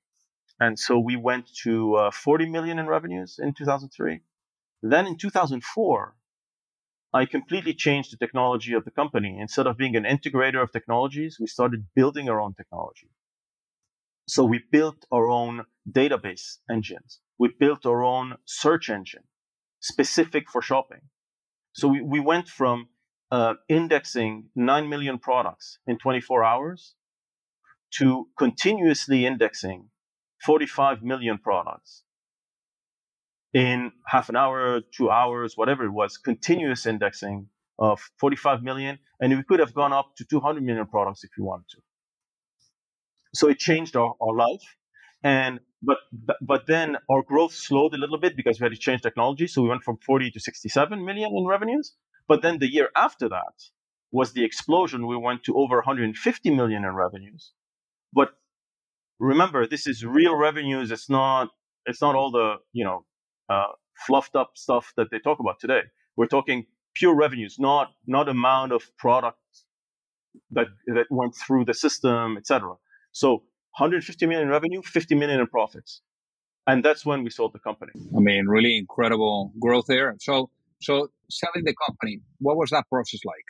And 0.60 0.80
so 0.80 0.98
we 0.98 1.16
went 1.16 1.54
to 1.64 1.96
uh, 1.96 2.12
40 2.12 2.50
million 2.50 2.80
in 2.80 2.88
revenues 2.88 3.40
in 3.42 3.54
2003. 3.54 4.22
Then 4.82 5.08
in 5.08 5.18
2004, 5.18 6.16
I 7.14 7.26
completely 7.26 7.74
changed 7.74 8.14
the 8.14 8.18
technology 8.18 8.74
of 8.74 8.86
the 8.86 8.92
company. 8.92 9.38
Instead 9.40 9.68
of 9.68 9.78
being 9.78 9.96
an 9.96 10.04
integrator 10.04 10.62
of 10.62 10.72
technologies, 10.72 11.38
we 11.40 11.48
started 11.48 11.88
building 11.96 12.30
our 12.30 12.40
own 12.40 12.54
technology. 12.54 13.10
So 14.28 14.44
we 14.44 14.64
built 14.72 15.06
our 15.12 15.30
own 15.30 15.66
database 15.90 16.58
engines. 16.70 17.20
We 17.38 17.54
built 17.60 17.86
our 17.86 18.04
own 18.04 18.36
search 18.46 18.90
engine 18.90 19.24
specific 19.80 20.50
for 20.50 20.62
shopping. 20.62 21.02
So 21.74 21.88
we, 21.88 22.02
we 22.02 22.20
went 22.20 22.48
from 22.48 22.88
uh, 23.32 23.56
indexing 23.70 24.50
9 24.56 24.90
million 24.90 25.20
products 25.20 25.80
in 25.86 25.98
24 25.98 26.44
hours 26.44 26.96
to 27.98 28.28
continuously 28.38 29.26
indexing 29.26 29.90
45 30.44 31.04
million 31.04 31.38
products 31.38 32.04
in 33.54 33.92
half 34.08 34.30
an 34.30 34.36
hour, 34.36 34.82
two 34.96 35.10
hours, 35.10 35.54
whatever 35.56 35.86
it 35.86 35.92
was, 35.92 36.18
continuous 36.18 36.86
indexing 36.86 37.48
of 37.80 38.02
45 38.20 38.64
million. 38.64 39.00
And 39.20 39.36
we 39.36 39.44
could 39.44 39.60
have 39.60 39.74
gone 39.74 39.94
up 39.94 40.16
to 40.18 40.26
200 40.26 40.64
million 40.64 40.88
products 40.88 41.24
if 41.24 41.30
we 41.38 41.44
wanted 41.44 41.66
to. 41.70 41.78
So 43.36 43.50
it 43.50 43.60
changed 43.60 43.96
our, 43.96 44.14
our 44.22 44.36
life. 44.36 44.66
And 45.24 45.60
but 45.82 45.98
but 46.42 46.68
then 46.68 46.98
our 47.10 47.22
growth 47.22 47.54
slowed 47.54 47.94
a 47.94 47.98
little 47.98 48.18
bit 48.18 48.36
because 48.36 48.60
we 48.60 48.66
had 48.66 48.74
to 48.74 48.80
change 48.80 49.02
technology. 49.02 49.48
So 49.48 49.62
we 49.62 49.70
went 49.70 49.84
from 49.84 49.98
40 49.98 50.32
to 50.32 50.40
67 50.40 51.06
million 51.06 51.32
in 51.36 51.46
revenues. 51.46 51.94
But 52.28 52.42
then 52.42 52.60
the 52.60 52.72
year 52.72 52.90
after 52.96 53.30
that 53.30 53.56
was 54.12 54.34
the 54.34 54.44
explosion. 54.44 55.08
We 55.08 55.18
went 55.18 55.44
to 55.44 55.56
over 55.56 55.78
150 55.78 56.50
million 56.52 56.86
in 56.86 56.96
revenues. 56.96 57.54
But 58.14 58.30
remember, 59.20 59.68
this 59.68 59.88
is 59.88 60.06
real 60.06 60.36
revenues. 60.36 60.92
It's 60.92 61.10
not 61.10 61.50
it's 61.86 62.02
not 62.02 62.16
all 62.16 62.32
the 62.32 62.56
you 62.74 62.84
know 62.84 63.06
uh, 63.50 63.74
fluffed 64.08 64.36
up 64.36 64.52
stuff 64.56 64.94
that 64.98 65.08
they 65.12 65.20
talk 65.20 65.40
about 65.40 65.60
today. 65.60 65.82
We're 66.16 66.28
talking 66.28 66.66
pure 66.96 67.16
revenues, 67.16 67.58
not 67.60 67.90
not 68.08 68.30
amount 68.30 68.72
of 68.72 68.84
product 68.98 69.40
that 70.52 70.68
that 70.88 71.08
went 71.10 71.36
through 71.36 71.66
the 71.66 71.74
system, 71.74 72.38
etc. 72.38 72.76
So 73.16 73.44
150 73.78 74.26
million 74.26 74.48
in 74.48 74.50
revenue, 74.50 74.82
50 74.82 75.16
million 75.16 75.40
in 75.40 75.48
profits. 75.48 76.02
And 76.68 76.84
that's 76.84 77.06
when 77.06 77.24
we 77.24 77.30
sold 77.30 77.54
the 77.54 77.60
company. 77.60 77.94
I 77.96 78.20
mean, 78.20 78.46
really 78.48 78.78
incredible 78.78 79.54
growth 79.58 79.86
there. 79.88 80.14
So, 80.20 80.50
so 80.82 81.08
selling 81.30 81.64
the 81.64 81.74
company, 81.88 82.20
what 82.40 82.58
was 82.58 82.72
that 82.72 82.84
process 82.90 83.22
like? 83.24 83.46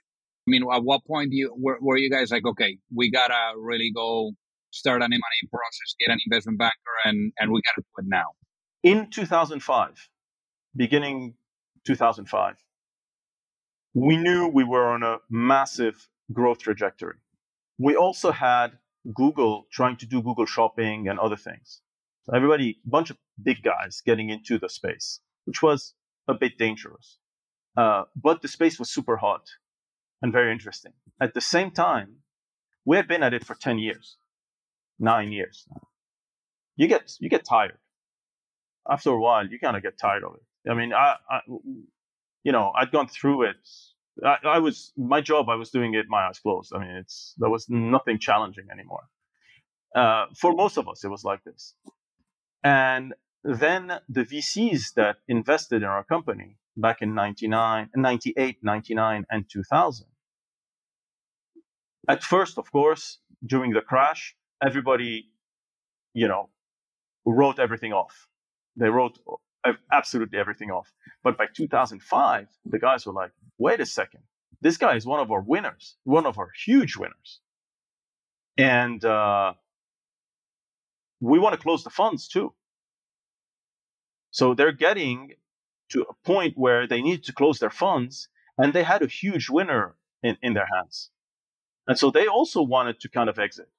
I 0.47 0.51
mean, 0.51 0.61
at 0.71 0.83
what 0.83 1.03
point 1.05 1.29
you 1.31 1.51
were, 1.57 1.79
were 1.81 1.97
you 1.97 2.11
guys 2.11 2.29
like, 2.29 2.45
okay, 2.45 2.77
we 2.93 3.09
gotta 3.09 3.57
really 3.57 3.91
go 3.91 4.33
start 4.69 5.01
an 5.01 5.11
M&A 5.11 5.47
process, 5.47 5.95
get 5.99 6.13
an 6.13 6.19
investment 6.27 6.59
banker, 6.59 6.95
and 7.03 7.33
and 7.39 7.51
we 7.51 7.59
gotta 7.63 7.81
do 7.81 8.03
it 8.03 8.05
now? 8.07 8.27
In 8.83 9.09
2005, 9.09 10.09
beginning 10.75 11.33
2005. 11.87 12.55
We 13.95 14.17
knew 14.17 14.47
we 14.47 14.63
were 14.63 14.89
on 14.89 15.01
a 15.01 15.17
massive 15.27 16.07
growth 16.31 16.59
trajectory. 16.59 17.15
We 17.79 17.95
also 17.95 18.31
had 18.31 18.77
Google 19.13 19.67
trying 19.71 19.97
to 19.97 20.05
do 20.05 20.21
Google 20.21 20.45
shopping 20.45 21.07
and 21.07 21.19
other 21.19 21.35
things. 21.35 21.81
So 22.23 22.35
everybody, 22.35 22.79
bunch 22.85 23.09
of 23.11 23.17
big 23.41 23.63
guys 23.63 24.01
getting 24.05 24.29
into 24.29 24.57
the 24.57 24.69
space, 24.69 25.19
which 25.45 25.61
was 25.61 25.93
a 26.27 26.33
bit 26.33 26.57
dangerous. 26.57 27.17
Uh, 27.77 28.03
but 28.15 28.41
the 28.41 28.47
space 28.47 28.79
was 28.79 28.89
super 28.89 29.17
hot 29.17 29.47
and 30.21 30.31
very 30.31 30.51
interesting. 30.51 30.93
At 31.21 31.33
the 31.33 31.41
same 31.41 31.71
time, 31.71 32.17
we 32.85 32.97
had 32.97 33.07
been 33.07 33.23
at 33.23 33.33
it 33.33 33.45
for 33.45 33.55
10 33.55 33.77
years, 33.79 34.17
nine 34.99 35.31
years. 35.31 35.67
You 36.75 36.87
get, 36.87 37.13
you 37.19 37.29
get 37.29 37.45
tired. 37.45 37.77
After 38.89 39.11
a 39.11 39.19
while, 39.19 39.47
you 39.47 39.59
kind 39.59 39.77
of 39.77 39.83
get 39.83 39.97
tired 39.97 40.23
of 40.23 40.35
it. 40.35 40.69
I 40.69 40.73
mean, 40.73 40.93
I, 40.93 41.15
I, 41.29 41.39
you 42.43 42.51
know, 42.51 42.71
I'd 42.75 42.91
gone 42.91 43.07
through 43.07 43.43
it. 43.43 43.67
I, 44.23 44.37
I, 44.45 44.59
was, 44.59 44.93
my 44.97 45.21
job, 45.21 45.49
I 45.49 45.55
was 45.55 45.69
doing 45.69 45.93
it 45.93 46.05
my 46.07 46.27
eyes 46.27 46.39
closed. 46.39 46.73
I 46.73 46.79
mean, 46.79 46.95
it's, 46.95 47.33
there 47.37 47.49
was 47.49 47.67
nothing 47.69 48.19
challenging 48.19 48.67
anymore. 48.71 49.03
Uh, 49.95 50.25
for 50.35 50.53
most 50.53 50.77
of 50.77 50.87
us, 50.87 51.03
it 51.03 51.09
was 51.09 51.23
like 51.23 51.43
this. 51.43 51.73
And 52.63 53.13
then 53.43 53.99
the 54.09 54.25
VCs 54.25 54.93
that 54.95 55.17
invested 55.27 55.83
in 55.83 55.87
our 55.87 56.03
company 56.03 56.57
back 56.75 57.01
in 57.01 57.13
99, 57.13 57.89
98, 57.95 58.57
99, 58.61 59.25
and 59.29 59.49
2000. 59.49 60.07
At 62.07 62.23
first, 62.23 62.57
of 62.57 62.71
course, 62.71 63.19
during 63.45 63.71
the 63.71 63.81
crash, 63.81 64.35
everybody, 64.63 65.29
you 66.13 66.27
know, 66.27 66.49
wrote 67.25 67.59
everything 67.59 67.93
off. 67.93 68.27
They 68.75 68.89
wrote 68.89 69.17
absolutely 69.91 70.39
everything 70.39 70.71
off. 70.71 70.91
But 71.23 71.37
by 71.37 71.45
2005, 71.53 72.47
the 72.65 72.79
guys 72.79 73.05
were 73.05 73.13
like, 73.13 73.31
wait 73.57 73.79
a 73.79 73.85
second, 73.85 74.21
this 74.61 74.77
guy 74.77 74.95
is 74.95 75.05
one 75.05 75.19
of 75.19 75.31
our 75.31 75.41
winners, 75.41 75.95
one 76.03 76.25
of 76.25 76.37
our 76.37 76.49
huge 76.65 76.95
winners. 76.97 77.39
And 78.57 79.03
uh, 79.03 79.53
we 81.19 81.39
want 81.39 81.53
to 81.53 81.61
close 81.61 81.83
the 81.83 81.89
funds 81.89 82.27
too. 82.27 82.53
So 84.31 84.53
they're 84.53 84.71
getting 84.71 85.33
to 85.89 86.01
a 86.03 86.13
point 86.25 86.53
where 86.57 86.87
they 86.87 87.01
need 87.01 87.23
to 87.25 87.33
close 87.33 87.59
their 87.59 87.69
funds 87.69 88.27
and 88.57 88.73
they 88.73 88.83
had 88.83 89.01
a 89.01 89.07
huge 89.07 89.49
winner 89.49 89.95
in, 90.23 90.37
in 90.41 90.53
their 90.53 90.67
hands. 90.75 91.09
And 91.87 91.97
so 91.97 92.11
they 92.11 92.27
also 92.27 92.61
wanted 92.61 92.99
to 93.01 93.09
kind 93.09 93.29
of 93.29 93.39
exit. 93.39 93.69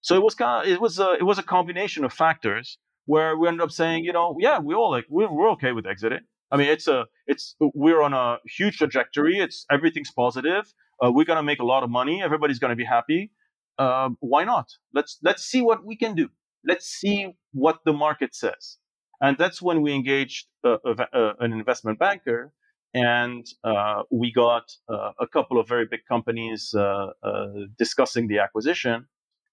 So 0.00 0.14
it 0.14 0.22
was 0.22 0.34
kind 0.34 0.64
of, 0.64 0.72
it 0.72 0.80
was 0.80 0.98
a, 0.98 1.12
it 1.18 1.24
was 1.24 1.38
a 1.38 1.42
combination 1.42 2.04
of 2.04 2.12
factors 2.12 2.78
where 3.10 3.36
we 3.36 3.48
ended 3.48 3.62
up 3.62 3.72
saying, 3.72 4.04
you 4.04 4.12
know, 4.12 4.36
yeah, 4.38 4.60
we 4.60 4.72
all 4.72 4.90
like 4.96 5.06
we're, 5.08 5.32
we're 5.36 5.50
okay 5.50 5.72
with 5.72 5.84
exiting. 5.84 6.24
I 6.52 6.56
mean, 6.56 6.68
it's 6.68 6.86
a 6.86 7.06
it's 7.26 7.56
we're 7.60 8.02
on 8.02 8.14
a 8.14 8.38
huge 8.56 8.76
trajectory. 8.78 9.36
It's 9.38 9.66
everything's 9.76 10.12
positive. 10.12 10.64
Uh, 11.02 11.10
we're 11.10 11.24
gonna 11.24 11.48
make 11.52 11.60
a 11.60 11.68
lot 11.74 11.82
of 11.82 11.90
money. 11.90 12.22
Everybody's 12.22 12.60
gonna 12.60 12.76
be 12.84 12.88
happy. 12.98 13.32
Uh, 13.78 14.10
why 14.20 14.44
not? 14.44 14.68
Let's 14.94 15.18
let's 15.28 15.42
see 15.42 15.60
what 15.60 15.84
we 15.84 15.96
can 15.96 16.14
do. 16.14 16.28
Let's 16.70 16.86
see 16.86 17.18
what 17.52 17.76
the 17.84 17.92
market 17.92 18.32
says. 18.34 18.78
And 19.20 19.36
that's 19.36 19.60
when 19.60 19.82
we 19.82 19.92
engaged 19.92 20.46
a, 20.64 20.76
a, 20.84 21.32
an 21.40 21.52
investment 21.52 21.98
banker 21.98 22.52
and 22.94 23.44
uh, 23.64 24.02
we 24.10 24.32
got 24.32 24.66
uh, 24.88 25.12
a 25.20 25.26
couple 25.26 25.58
of 25.60 25.68
very 25.68 25.86
big 25.94 26.00
companies 26.14 26.74
uh, 26.74 27.08
uh 27.28 27.46
discussing 27.84 28.24
the 28.28 28.38
acquisition 28.46 29.06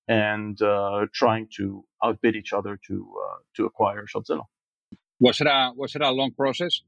and 0.07 0.61
uh, 0.61 1.05
trying 1.13 1.47
to 1.57 1.83
outbid 2.03 2.35
each 2.35 2.53
other 2.53 2.79
to 2.87 3.13
uh, 3.25 3.37
to 3.55 3.65
acquire 3.65 4.05
Shopzilla. 4.05 4.45
Was 5.19 5.41
it 5.41 5.47
a 5.47 5.71
was 5.75 5.95
it 5.95 6.01
a 6.01 6.11
long 6.11 6.31
process? 6.31 6.81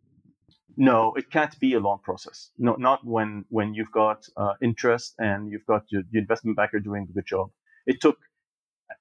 No, 0.77 1.13
it 1.15 1.29
can't 1.29 1.59
be 1.59 1.73
a 1.73 1.79
long 1.79 1.99
process. 2.03 2.51
No, 2.57 2.75
not 2.75 2.99
when 3.03 3.45
when 3.49 3.73
you've 3.73 3.91
got 3.91 4.25
interest 4.61 5.15
and 5.17 5.51
you've 5.51 5.65
got 5.65 5.83
your, 5.89 6.03
the 6.11 6.19
investment 6.19 6.55
banker 6.55 6.79
doing 6.79 7.07
a 7.09 7.13
good 7.13 7.25
job. 7.25 7.49
It 7.85 7.99
took, 7.99 8.17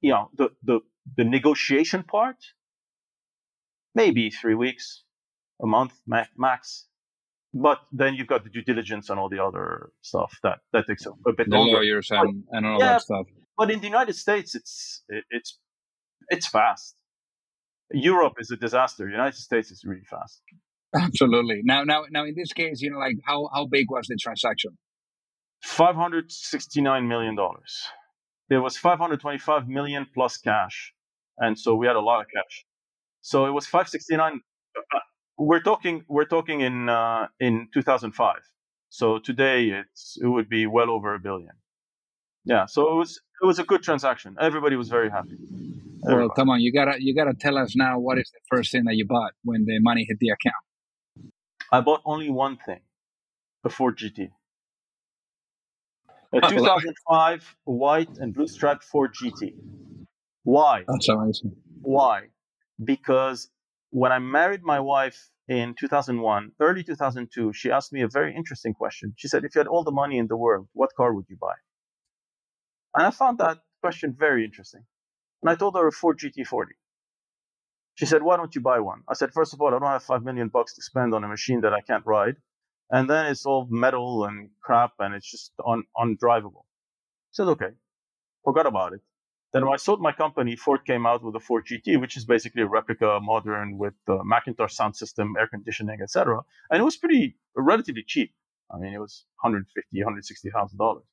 you 0.00 0.10
know, 0.12 0.30
the 0.36 0.50
the 0.64 0.80
the 1.16 1.24
negotiation 1.24 2.02
part 2.02 2.36
maybe 3.94 4.30
three 4.30 4.54
weeks, 4.54 5.04
a 5.62 5.66
month 5.66 5.92
max. 6.36 6.86
But 7.54 7.78
then 7.92 8.14
you've 8.14 8.26
got 8.26 8.44
the 8.44 8.50
due 8.50 8.62
diligence 8.62 9.08
and 9.10 9.18
all 9.18 9.30
the 9.30 9.42
other 9.42 9.90
stuff 10.02 10.38
that, 10.42 10.58
that 10.72 10.86
takes 10.86 11.06
a, 11.06 11.10
a 11.26 11.32
bit 11.32 11.48
the 11.48 11.56
longer. 11.56 11.78
lawyers 11.78 12.08
and, 12.10 12.44
and 12.50 12.66
all 12.66 12.78
yeah, 12.78 12.92
that 12.92 13.02
stuff. 13.02 13.26
But 13.58 13.72
in 13.72 13.80
the 13.80 13.86
United 13.86 14.14
States, 14.16 14.54
it's 14.54 15.02
it, 15.08 15.24
it's 15.30 15.58
it's 16.30 16.48
fast. 16.48 16.94
Europe 17.92 18.34
is 18.38 18.50
a 18.52 18.56
disaster. 18.56 19.04
The 19.04 19.10
United 19.12 19.36
States 19.38 19.70
is 19.72 19.84
really 19.84 20.04
fast. 20.08 20.42
Absolutely. 20.94 21.60
Now, 21.64 21.84
now, 21.84 22.04
now, 22.10 22.24
in 22.24 22.34
this 22.36 22.52
case, 22.52 22.80
you 22.80 22.90
know, 22.90 22.98
like 22.98 23.16
how 23.26 23.50
how 23.54 23.66
big 23.66 23.90
was 23.90 24.06
the 24.08 24.16
transaction? 24.16 24.78
Five 25.62 25.96
hundred 25.96 26.32
sixty 26.32 26.80
nine 26.80 27.08
million 27.08 27.34
dollars. 27.34 27.82
There 28.48 28.62
was 28.62 28.78
five 28.78 28.98
hundred 28.98 29.20
twenty 29.20 29.38
five 29.38 29.68
million 29.68 30.06
plus 30.14 30.38
cash, 30.38 30.94
and 31.38 31.58
so 31.58 31.74
we 31.74 31.86
had 31.86 31.96
a 31.96 32.00
lot 32.00 32.20
of 32.20 32.26
cash. 32.34 32.64
So 33.22 33.46
it 33.46 33.50
was 33.50 33.66
569. 33.66 34.40
Uh, 34.76 34.98
we're 35.36 35.60
talking 35.60 36.04
we're 36.08 36.24
talking 36.24 36.60
in 36.60 36.88
uh, 36.88 37.26
in 37.40 37.68
2005. 37.74 38.36
So 38.90 39.18
today 39.18 39.68
it's 39.70 40.16
it 40.22 40.26
would 40.28 40.48
be 40.48 40.66
well 40.66 40.90
over 40.90 41.14
a 41.14 41.18
billion. 41.18 41.52
Yeah. 42.48 42.66
So 42.66 42.90
it 42.92 42.96
was 42.96 43.20
it 43.42 43.46
was 43.46 43.58
a 43.58 43.64
good 43.64 43.82
transaction. 43.82 44.36
Everybody 44.40 44.76
was 44.76 44.88
very 44.88 45.10
happy. 45.10 45.36
Everybody. 46.04 46.26
Well, 46.26 46.34
come 46.34 46.50
on, 46.50 46.60
you 46.60 46.72
gotta 46.72 46.96
you 47.00 47.14
gotta 47.14 47.34
tell 47.34 47.58
us 47.58 47.76
now 47.76 47.98
what 47.98 48.18
is 48.18 48.30
the 48.32 48.40
first 48.50 48.72
thing 48.72 48.84
that 48.84 48.96
you 48.96 49.06
bought 49.06 49.32
when 49.44 49.64
the 49.66 49.78
money 49.80 50.06
hit 50.08 50.18
the 50.20 50.30
account. 50.30 50.62
I 51.72 51.80
bought 51.82 52.02
only 52.06 52.30
one 52.30 52.58
thing, 52.66 52.80
a 53.64 53.68
Ford 53.76 53.98
GT. 53.98 54.30
A 56.32 56.40
2005 56.48 57.56
white 57.64 58.18
and 58.18 58.34
blue 58.34 58.48
striped 58.48 58.84
Ford 58.84 59.14
GT. 59.14 59.54
Why? 60.44 60.84
That's 60.88 61.08
amazing. 61.08 61.56
Why? 61.82 62.28
because 62.84 63.48
when 63.90 64.12
I 64.12 64.18
married 64.18 64.62
my 64.62 64.80
wife 64.80 65.30
in 65.48 65.74
2001, 65.78 66.52
early 66.60 66.84
2002, 66.84 67.52
she 67.54 67.70
asked 67.70 67.92
me 67.92 68.02
a 68.02 68.08
very 68.08 68.34
interesting 68.36 68.74
question. 68.74 69.14
She 69.16 69.28
said, 69.28 69.44
If 69.44 69.54
you 69.54 69.60
had 69.60 69.66
all 69.68 69.84
the 69.84 69.90
money 69.92 70.18
in 70.18 70.28
the 70.28 70.36
world, 70.36 70.68
what 70.74 70.90
car 70.96 71.14
would 71.14 71.26
you 71.28 71.36
buy? 71.40 71.54
And 72.98 73.06
I 73.06 73.12
found 73.12 73.38
that 73.38 73.58
question 73.80 74.16
very 74.18 74.44
interesting. 74.44 74.82
And 75.40 75.48
I 75.48 75.54
told 75.54 75.76
her 75.76 75.86
a 75.86 75.92
Ford 75.92 76.18
GT40. 76.18 76.64
She 77.94 78.06
said, 78.06 78.24
Why 78.24 78.36
don't 78.36 78.56
you 78.56 78.60
buy 78.60 78.80
one? 78.80 79.02
I 79.08 79.14
said, 79.14 79.32
First 79.32 79.54
of 79.54 79.60
all, 79.60 79.68
I 79.68 79.78
don't 79.78 79.82
have 79.82 80.02
five 80.02 80.24
million 80.24 80.48
bucks 80.48 80.74
to 80.74 80.82
spend 80.82 81.14
on 81.14 81.22
a 81.22 81.28
machine 81.28 81.60
that 81.60 81.72
I 81.72 81.80
can't 81.80 82.04
ride. 82.04 82.34
And 82.90 83.08
then 83.08 83.26
it's 83.26 83.46
all 83.46 83.68
metal 83.70 84.24
and 84.24 84.50
crap 84.60 84.94
and 84.98 85.14
it's 85.14 85.30
just 85.30 85.52
un- 85.64 85.84
undrivable. 85.96 86.64
I 86.64 87.30
said, 87.30 87.46
Okay, 87.46 87.70
forgot 88.44 88.66
about 88.66 88.94
it. 88.94 89.00
Then 89.52 89.64
when 89.64 89.74
I 89.74 89.76
sold 89.76 90.00
my 90.00 90.10
company, 90.10 90.56
Ford 90.56 90.84
came 90.84 91.06
out 91.06 91.22
with 91.22 91.36
a 91.36 91.40
Ford 91.40 91.66
GT, 91.70 92.00
which 92.00 92.16
is 92.16 92.24
basically 92.24 92.62
a 92.62 92.66
replica 92.66 93.20
modern 93.22 93.78
with 93.78 93.94
the 94.08 94.18
McIntosh 94.24 94.72
sound 94.72 94.96
system, 94.96 95.36
air 95.38 95.46
conditioning, 95.46 96.00
etc. 96.02 96.40
And 96.68 96.80
it 96.80 96.84
was 96.84 96.96
pretty 96.96 97.36
relatively 97.54 98.02
cheap. 98.04 98.34
I 98.72 98.78
mean, 98.78 98.92
it 98.92 98.98
was 98.98 99.24
150, 99.42 100.02
160 100.02 100.50
thousand 100.50 100.78
dollars. 100.78 101.04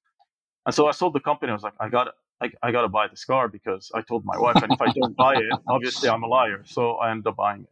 And 0.65 0.73
so 0.73 0.87
I 0.87 0.91
sold 0.91 1.13
the 1.13 1.19
company. 1.19 1.51
I 1.51 1.53
was 1.53 1.63
like, 1.63 1.73
I 1.79 1.89
got 1.89 2.07
I, 2.41 2.51
I 2.61 2.71
got 2.71 2.81
to 2.81 2.89
buy 2.89 3.07
this 3.07 3.23
car 3.23 3.47
because 3.47 3.91
I 3.93 4.01
told 4.01 4.25
my 4.25 4.37
wife, 4.37 4.61
and 4.61 4.71
if 4.71 4.81
I 4.81 4.91
don't 4.91 5.15
buy 5.15 5.35
it, 5.35 5.45
obviously 5.67 6.09
I'm 6.09 6.23
a 6.23 6.27
liar. 6.27 6.63
So 6.65 6.95
I 6.95 7.11
ended 7.11 7.27
up 7.27 7.37
buying 7.37 7.61
it. 7.61 7.69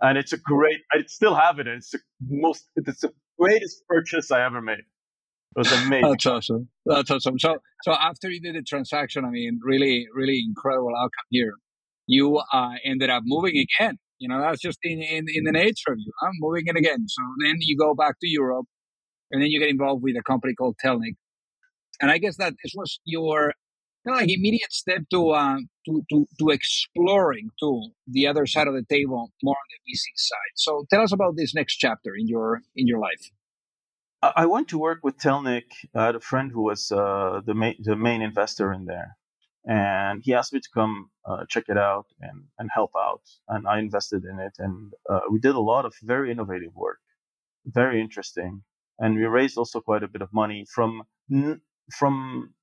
And 0.00 0.18
it's 0.18 0.32
a 0.32 0.36
great, 0.36 0.80
I 0.92 1.04
still 1.06 1.34
have 1.34 1.58
it. 1.58 1.66
And 1.66 1.78
it's 1.78 1.90
the 1.90 2.00
most, 2.20 2.68
it's 2.76 3.00
the 3.00 3.12
greatest 3.38 3.86
purchase 3.88 4.30
I 4.30 4.44
ever 4.44 4.60
made. 4.60 4.80
It 4.80 5.58
was 5.58 5.72
amazing. 5.72 6.10
That's 6.10 6.26
awesome. 6.26 6.68
That's 6.86 7.10
awesome. 7.10 7.38
So, 7.38 7.58
so 7.82 7.92
after 7.92 8.28
you 8.28 8.40
did 8.40 8.56
the 8.56 8.62
transaction, 8.62 9.24
I 9.24 9.30
mean, 9.30 9.60
really, 9.62 10.06
really 10.12 10.42
incredible 10.46 10.92
outcome 10.96 11.26
here. 11.30 11.54
You 12.06 12.42
uh, 12.52 12.72
ended 12.84 13.10
up 13.10 13.22
moving 13.24 13.56
again. 13.56 13.98
You 14.18 14.28
know, 14.28 14.40
that's 14.40 14.60
just 14.60 14.78
in, 14.82 15.02
in, 15.02 15.26
in 15.32 15.44
the 15.44 15.52
nature 15.52 15.92
of 15.92 15.98
you. 15.98 16.12
I'm 16.22 16.32
moving 16.40 16.64
it 16.66 16.76
again. 16.76 17.06
So 17.06 17.22
then 17.44 17.56
you 17.60 17.76
go 17.76 17.94
back 17.94 18.16
to 18.20 18.28
Europe, 18.28 18.66
and 19.30 19.42
then 19.42 19.50
you 19.50 19.60
get 19.60 19.68
involved 19.68 20.02
with 20.02 20.16
a 20.16 20.22
company 20.22 20.54
called 20.54 20.76
Telnic. 20.84 21.14
And 22.00 22.10
I 22.10 22.18
guess 22.18 22.36
that 22.36 22.54
this 22.62 22.72
was 22.74 23.00
your 23.04 23.52
kind 24.04 24.16
of 24.16 24.20
like 24.22 24.30
immediate 24.30 24.72
step 24.72 25.02
to 25.10 25.30
uh, 25.30 25.58
to, 25.86 26.02
to 26.10 26.26
to 26.38 26.50
exploring 26.50 27.50
to 27.60 27.90
the 28.06 28.26
other 28.26 28.46
side 28.46 28.68
of 28.68 28.74
the 28.74 28.84
table, 28.88 29.30
more 29.42 29.56
on 29.56 29.68
the 29.70 29.92
VC 29.92 30.04
side. 30.16 30.52
So 30.56 30.86
tell 30.90 31.02
us 31.02 31.12
about 31.12 31.36
this 31.36 31.54
next 31.54 31.76
chapter 31.76 32.14
in 32.16 32.28
your 32.28 32.62
in 32.74 32.86
your 32.86 32.98
life. 32.98 33.30
I 34.22 34.46
went 34.46 34.68
to 34.68 34.78
work 34.78 35.00
with 35.02 35.18
Telnic. 35.18 35.64
I 35.96 36.06
had 36.06 36.14
a 36.14 36.20
friend 36.20 36.52
who 36.52 36.62
was 36.62 36.92
uh, 36.92 37.40
the 37.44 37.54
main 37.54 37.74
the 37.80 37.96
main 37.96 38.22
investor 38.22 38.72
in 38.72 38.84
there, 38.84 39.16
and 39.66 40.22
he 40.22 40.32
asked 40.32 40.52
me 40.52 40.60
to 40.60 40.68
come 40.72 41.10
uh, 41.24 41.44
check 41.48 41.64
it 41.68 41.76
out 41.76 42.06
and 42.20 42.44
and 42.58 42.70
help 42.72 42.92
out. 42.96 43.22
And 43.48 43.66
I 43.66 43.80
invested 43.80 44.24
in 44.24 44.38
it, 44.38 44.52
and 44.58 44.92
uh, 45.10 45.22
we 45.30 45.40
did 45.40 45.56
a 45.56 45.60
lot 45.60 45.84
of 45.84 45.94
very 46.02 46.30
innovative 46.30 46.74
work, 46.74 47.00
very 47.66 48.00
interesting, 48.00 48.62
and 48.98 49.16
we 49.16 49.24
raised 49.24 49.58
also 49.58 49.80
quite 49.80 50.04
a 50.04 50.08
bit 50.08 50.22
of 50.22 50.32
money 50.32 50.66
from 50.72 51.02
from 51.98 52.54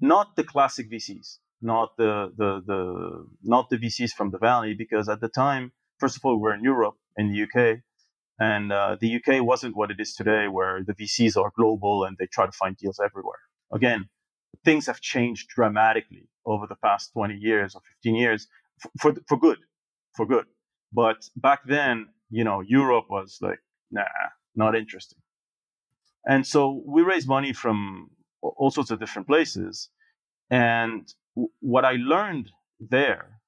not 0.00 0.36
the 0.36 0.44
classic 0.44 0.90
VCs, 0.90 1.38
not 1.62 1.96
the 1.98 2.32
the 2.36 2.62
the 2.66 3.26
not 3.42 3.70
the 3.70 3.78
VCs 3.78 4.12
from 4.12 4.30
the 4.30 4.38
valley, 4.38 4.74
because 4.74 5.08
at 5.08 5.20
the 5.20 5.28
time, 5.28 5.72
first 6.00 6.16
of 6.16 6.24
all, 6.24 6.40
we're 6.40 6.54
in 6.54 6.64
Europe, 6.64 6.96
in 7.16 7.32
the 7.32 7.42
UK, 7.44 7.80
And 8.38 8.72
uh, 8.72 8.96
the 9.00 9.16
UK 9.16 9.44
wasn't 9.44 9.76
what 9.76 9.90
it 9.92 10.00
is 10.00 10.14
today, 10.14 10.48
where 10.48 10.82
the 10.84 10.94
VCs 10.94 11.36
are 11.36 11.52
global 11.56 12.04
and 12.04 12.16
they 12.18 12.26
try 12.26 12.46
to 12.46 12.52
find 12.52 12.76
deals 12.76 13.00
everywhere. 13.04 13.38
Again, 13.72 14.08
things 14.64 14.86
have 14.88 15.00
changed 15.00 15.48
dramatically 15.50 16.28
over 16.46 16.66
the 16.66 16.76
past 16.76 17.12
20 17.14 17.36
years 17.36 17.74
or 17.76 17.82
15 18.02 18.16
years 18.16 18.48
for, 18.80 18.90
for, 19.00 19.22
for 19.28 19.38
good, 19.38 19.58
for 20.16 20.26
good. 20.26 20.46
But 20.92 21.18
back 21.36 21.60
then, 21.66 22.08
you 22.30 22.44
know, 22.44 22.60
Europe 22.62 23.06
was 23.10 23.38
like, 23.40 23.60
nah, 23.92 24.04
not 24.56 24.74
interesting. 24.76 25.20
And 26.26 26.46
so 26.46 26.82
we 26.86 27.02
raised 27.02 27.28
money 27.28 27.52
from 27.52 28.10
all 28.42 28.70
sorts 28.70 28.90
of 28.90 29.00
different 29.00 29.28
places. 29.28 29.88
And 30.50 31.12
what 31.60 31.84
I 31.84 31.92
learned 31.92 32.50
there 32.80 33.40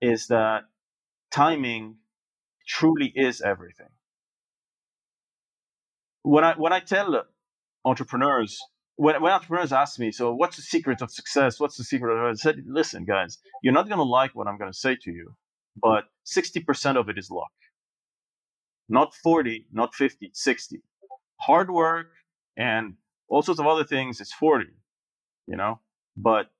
is 0.00 0.26
that 0.28 0.64
timing 1.30 1.96
truly 2.66 3.12
is 3.14 3.40
everything. 3.40 3.88
When 6.22 6.44
I 6.44 6.54
when 6.54 6.72
I 6.72 6.80
tell 6.80 7.22
entrepreneurs, 7.84 8.58
when, 8.96 9.20
when 9.22 9.32
entrepreneurs 9.32 9.72
ask 9.72 9.98
me, 9.98 10.12
so 10.12 10.32
what's 10.34 10.56
the 10.56 10.62
secret 10.62 11.02
of 11.02 11.10
success? 11.10 11.58
What's 11.58 11.76
the 11.76 11.84
secret 11.84 12.12
of 12.12 12.30
I 12.30 12.34
said, 12.34 12.62
listen, 12.66 13.04
guys, 13.04 13.38
you're 13.62 13.72
not 13.72 13.88
gonna 13.88 14.02
like 14.02 14.34
what 14.34 14.46
I'm 14.46 14.58
gonna 14.58 14.72
say 14.72 14.96
to 15.02 15.10
you, 15.10 15.34
but 15.76 16.04
60% 16.26 16.96
of 16.96 17.08
it 17.08 17.18
is 17.18 17.30
luck. 17.30 17.52
Not 18.88 19.14
40, 19.14 19.66
not 19.72 19.94
50, 19.94 20.30
60. 20.32 20.82
Hard 21.40 21.70
work 21.70 22.08
and 22.56 22.94
all 23.28 23.42
sorts 23.42 23.60
of 23.60 23.66
other 23.66 23.84
things 23.84 24.20
it's 24.20 24.32
40, 24.32 24.66
you 25.46 25.56
know, 25.56 25.80
but 26.16 26.50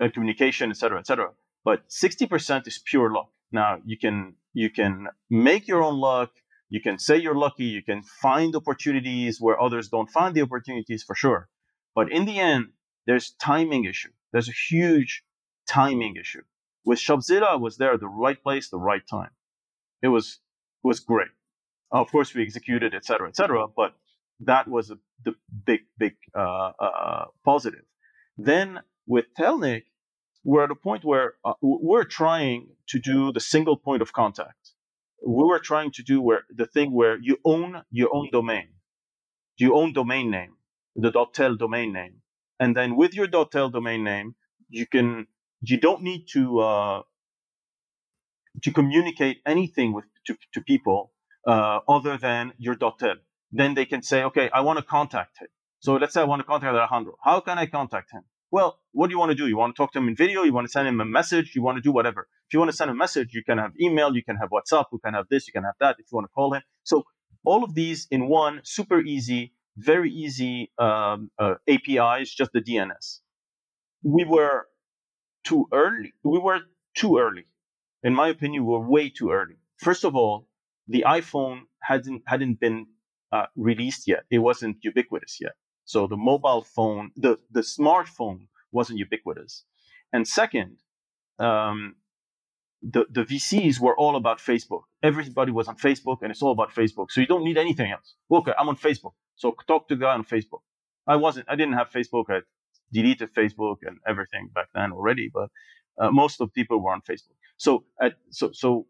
uh, 0.00 0.08
communication, 0.12 0.70
etc., 0.70 0.98
etc. 0.98 1.30
But 1.64 1.88
60% 1.88 2.66
is 2.66 2.80
pure 2.84 3.12
luck. 3.12 3.30
Now 3.52 3.78
you 3.84 3.98
can 3.98 4.34
you 4.52 4.70
can 4.70 5.08
make 5.28 5.68
your 5.68 5.82
own 5.82 5.98
luck. 5.98 6.30
You 6.68 6.80
can 6.80 6.98
say 6.98 7.16
you're 7.16 7.34
lucky. 7.34 7.64
You 7.64 7.82
can 7.82 8.02
find 8.02 8.54
opportunities 8.54 9.40
where 9.40 9.60
others 9.60 9.88
don't 9.88 10.08
find 10.08 10.34
the 10.34 10.42
opportunities 10.42 11.02
for 11.02 11.14
sure. 11.14 11.48
But 11.94 12.10
in 12.12 12.24
the 12.24 12.38
end, 12.38 12.68
there's 13.06 13.32
timing 13.32 13.84
issue. 13.84 14.12
There's 14.32 14.48
a 14.48 14.52
huge 14.52 15.24
timing 15.68 16.16
issue. 16.16 16.42
With 16.84 16.98
Shopzilla, 16.98 17.48
I 17.48 17.56
was 17.56 17.76
there 17.76 17.98
the 17.98 18.08
right 18.08 18.40
place, 18.42 18.70
the 18.70 18.78
right 18.78 19.02
time. 19.08 19.30
It 20.02 20.08
was 20.08 20.38
was 20.82 21.00
great. 21.00 21.28
Of 21.92 22.10
course, 22.10 22.32
we 22.34 22.42
executed, 22.42 22.94
etc 22.94 23.04
cetera, 23.04 23.28
et 23.28 23.36
cetera, 23.36 23.66
but 23.66 23.94
that 24.40 24.68
was 24.68 24.90
a, 24.90 24.98
the 25.24 25.34
big, 25.64 25.80
big 25.98 26.14
uh, 26.34 26.72
uh, 26.78 27.24
positive. 27.44 27.84
Then 28.36 28.80
with 29.06 29.26
Telnic, 29.38 29.84
we're 30.44 30.64
at 30.64 30.70
a 30.70 30.74
point 30.74 31.04
where 31.04 31.34
uh, 31.44 31.54
we're 31.60 32.04
trying 32.04 32.68
to 32.88 32.98
do 32.98 33.32
the 33.32 33.40
single 33.40 33.76
point 33.76 34.02
of 34.02 34.12
contact. 34.12 34.72
We 35.26 35.44
were 35.44 35.58
trying 35.58 35.92
to 35.92 36.02
do 36.02 36.22
where 36.22 36.44
the 36.48 36.66
thing 36.66 36.92
where 36.92 37.18
you 37.20 37.36
own 37.44 37.82
your 37.90 38.08
own 38.12 38.30
domain, 38.32 38.68
you 39.58 39.74
own 39.74 39.92
domain 39.92 40.30
name, 40.30 40.54
the 40.96 41.12
.tel 41.34 41.56
domain 41.56 41.92
name, 41.92 42.22
and 42.58 42.74
then 42.74 42.96
with 42.96 43.14
your 43.14 43.26
.tel 43.26 43.68
domain 43.68 44.02
name, 44.02 44.34
you 44.70 44.86
can 44.86 45.26
you 45.60 45.76
don't 45.78 46.02
need 46.02 46.26
to 46.32 46.60
uh, 46.60 47.02
to 48.62 48.72
communicate 48.72 49.42
anything 49.44 49.92
with 49.92 50.06
to, 50.26 50.36
to 50.54 50.60
people 50.62 51.12
uh, 51.46 51.80
other 51.86 52.16
than 52.16 52.54
your 52.56 52.76
.tel. 52.76 53.16
Then 53.52 53.74
they 53.74 53.84
can 53.84 54.02
say, 54.02 54.22
okay, 54.24 54.50
I 54.52 54.60
want 54.60 54.78
to 54.78 54.84
contact 54.84 55.40
him. 55.40 55.48
So 55.80 55.94
let's 55.96 56.14
say 56.14 56.20
I 56.20 56.24
want 56.24 56.40
to 56.40 56.44
contact 56.44 56.74
Alejandro. 56.74 57.16
How 57.22 57.40
can 57.40 57.58
I 57.58 57.66
contact 57.66 58.12
him? 58.12 58.22
Well, 58.50 58.78
what 58.92 59.06
do 59.06 59.12
you 59.12 59.18
want 59.18 59.30
to 59.30 59.36
do? 59.36 59.46
You 59.46 59.56
want 59.56 59.74
to 59.74 59.80
talk 59.80 59.92
to 59.92 59.98
him 59.98 60.08
in 60.08 60.16
video? 60.16 60.42
You 60.42 60.52
want 60.52 60.66
to 60.66 60.70
send 60.70 60.88
him 60.88 61.00
a 61.00 61.04
message? 61.04 61.52
You 61.54 61.62
want 61.62 61.76
to 61.76 61.82
do 61.82 61.92
whatever. 61.92 62.28
If 62.48 62.54
you 62.54 62.58
want 62.58 62.70
to 62.70 62.76
send 62.76 62.90
a 62.90 62.94
message, 62.94 63.32
you 63.32 63.44
can 63.44 63.58
have 63.58 63.72
email, 63.80 64.14
you 64.14 64.24
can 64.24 64.36
have 64.36 64.50
WhatsApp, 64.50 64.86
you 64.92 64.98
can 64.98 65.14
have 65.14 65.26
this, 65.30 65.46
you 65.46 65.52
can 65.52 65.62
have 65.64 65.74
that. 65.80 65.96
If 65.98 66.06
you 66.10 66.16
want 66.16 66.26
to 66.26 66.32
call 66.32 66.52
him, 66.54 66.62
so 66.82 67.04
all 67.44 67.62
of 67.62 67.74
these 67.74 68.08
in 68.10 68.28
one, 68.28 68.60
super 68.64 69.00
easy, 69.00 69.52
very 69.76 70.10
easy 70.10 70.72
um, 70.78 71.30
uh, 71.38 71.54
APIs, 71.68 72.34
just 72.34 72.52
the 72.52 72.60
DNS. 72.60 73.20
We 74.02 74.24
were 74.24 74.66
too 75.44 75.68
early. 75.72 76.12
We 76.24 76.38
were 76.38 76.60
too 76.96 77.18
early, 77.18 77.46
in 78.02 78.14
my 78.14 78.28
opinion. 78.28 78.64
We 78.64 78.72
were 78.72 78.88
way 78.88 79.10
too 79.10 79.30
early. 79.30 79.56
First 79.78 80.04
of 80.04 80.16
all, 80.16 80.46
the 80.88 81.04
iPhone 81.06 81.62
hadn't 81.82 82.22
hadn't 82.26 82.58
been 82.58 82.86
uh, 83.32 83.46
released 83.56 84.08
yet. 84.08 84.24
It 84.30 84.38
wasn't 84.38 84.78
ubiquitous 84.82 85.38
yet. 85.40 85.52
So 85.84 86.06
the 86.06 86.16
mobile 86.16 86.62
phone, 86.62 87.10
the, 87.16 87.38
the 87.50 87.60
smartphone 87.60 88.46
wasn't 88.72 88.98
ubiquitous. 88.98 89.64
And 90.12 90.26
second, 90.26 90.76
um, 91.38 91.96
the, 92.82 93.06
the 93.10 93.24
VCs 93.24 93.80
were 93.80 93.96
all 93.96 94.16
about 94.16 94.38
Facebook. 94.38 94.82
Everybody 95.02 95.52
was 95.52 95.68
on 95.68 95.76
Facebook 95.76 96.18
and 96.22 96.30
it's 96.30 96.42
all 96.42 96.52
about 96.52 96.70
Facebook. 96.74 97.06
So 97.10 97.20
you 97.20 97.26
don't 97.26 97.44
need 97.44 97.58
anything 97.58 97.90
else. 97.90 98.14
Okay, 98.30 98.52
I'm 98.58 98.68
on 98.68 98.76
Facebook. 98.76 99.12
So 99.36 99.54
talk 99.66 99.88
to 99.88 99.96
the 99.96 100.00
guy 100.00 100.14
on 100.14 100.24
Facebook. 100.24 100.60
I 101.06 101.16
wasn't, 101.16 101.46
I 101.48 101.56
didn't 101.56 101.74
have 101.74 101.90
Facebook. 101.90 102.24
I 102.28 102.40
deleted 102.92 103.32
Facebook 103.34 103.76
and 103.82 103.98
everything 104.06 104.50
back 104.54 104.68
then 104.74 104.92
already, 104.92 105.30
but 105.32 105.50
uh, 106.00 106.10
most 106.10 106.40
of 106.40 106.52
people 106.52 106.82
were 106.82 106.92
on 106.92 107.02
Facebook. 107.02 107.36
So, 107.56 107.84
at, 108.00 108.14
so, 108.30 108.50
so 108.52 108.86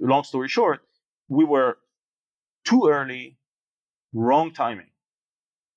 long 0.00 0.24
story 0.24 0.48
short, 0.48 0.80
we 1.28 1.44
were 1.44 1.78
too 2.64 2.88
early, 2.90 3.35
wrong 4.16 4.52
timing. 4.52 4.90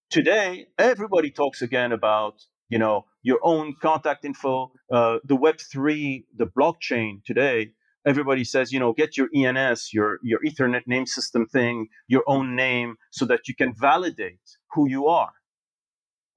Today, 0.10 0.68
everybody 0.78 1.30
talks 1.30 1.62
again 1.62 1.92
about 1.92 2.42
you 2.70 2.80
know 2.80 3.06
your 3.22 3.40
own 3.44 3.76
contact 3.82 4.26
info, 4.26 4.72
uh, 4.92 5.18
the 5.26 5.36
Web 5.36 5.60
three, 5.60 6.26
the 6.36 6.46
blockchain. 6.46 7.24
Today, 7.26 7.74
everybody 8.08 8.44
says 8.44 8.72
you 8.72 8.80
know 8.80 8.94
get 8.94 9.18
your 9.18 9.28
ENS, 9.36 9.94
your 9.94 10.20
your 10.24 10.40
Ethereum 10.48 10.82
name 10.88 11.06
system 11.06 11.46
thing, 11.46 11.90
your 12.08 12.24
own 12.28 12.56
name, 12.56 12.96
so 13.12 13.26
that 13.26 13.48
you 13.48 13.56
can 13.56 13.74
validate 13.76 14.58
who 14.74 14.90
you 14.90 15.08
are. 15.08 15.34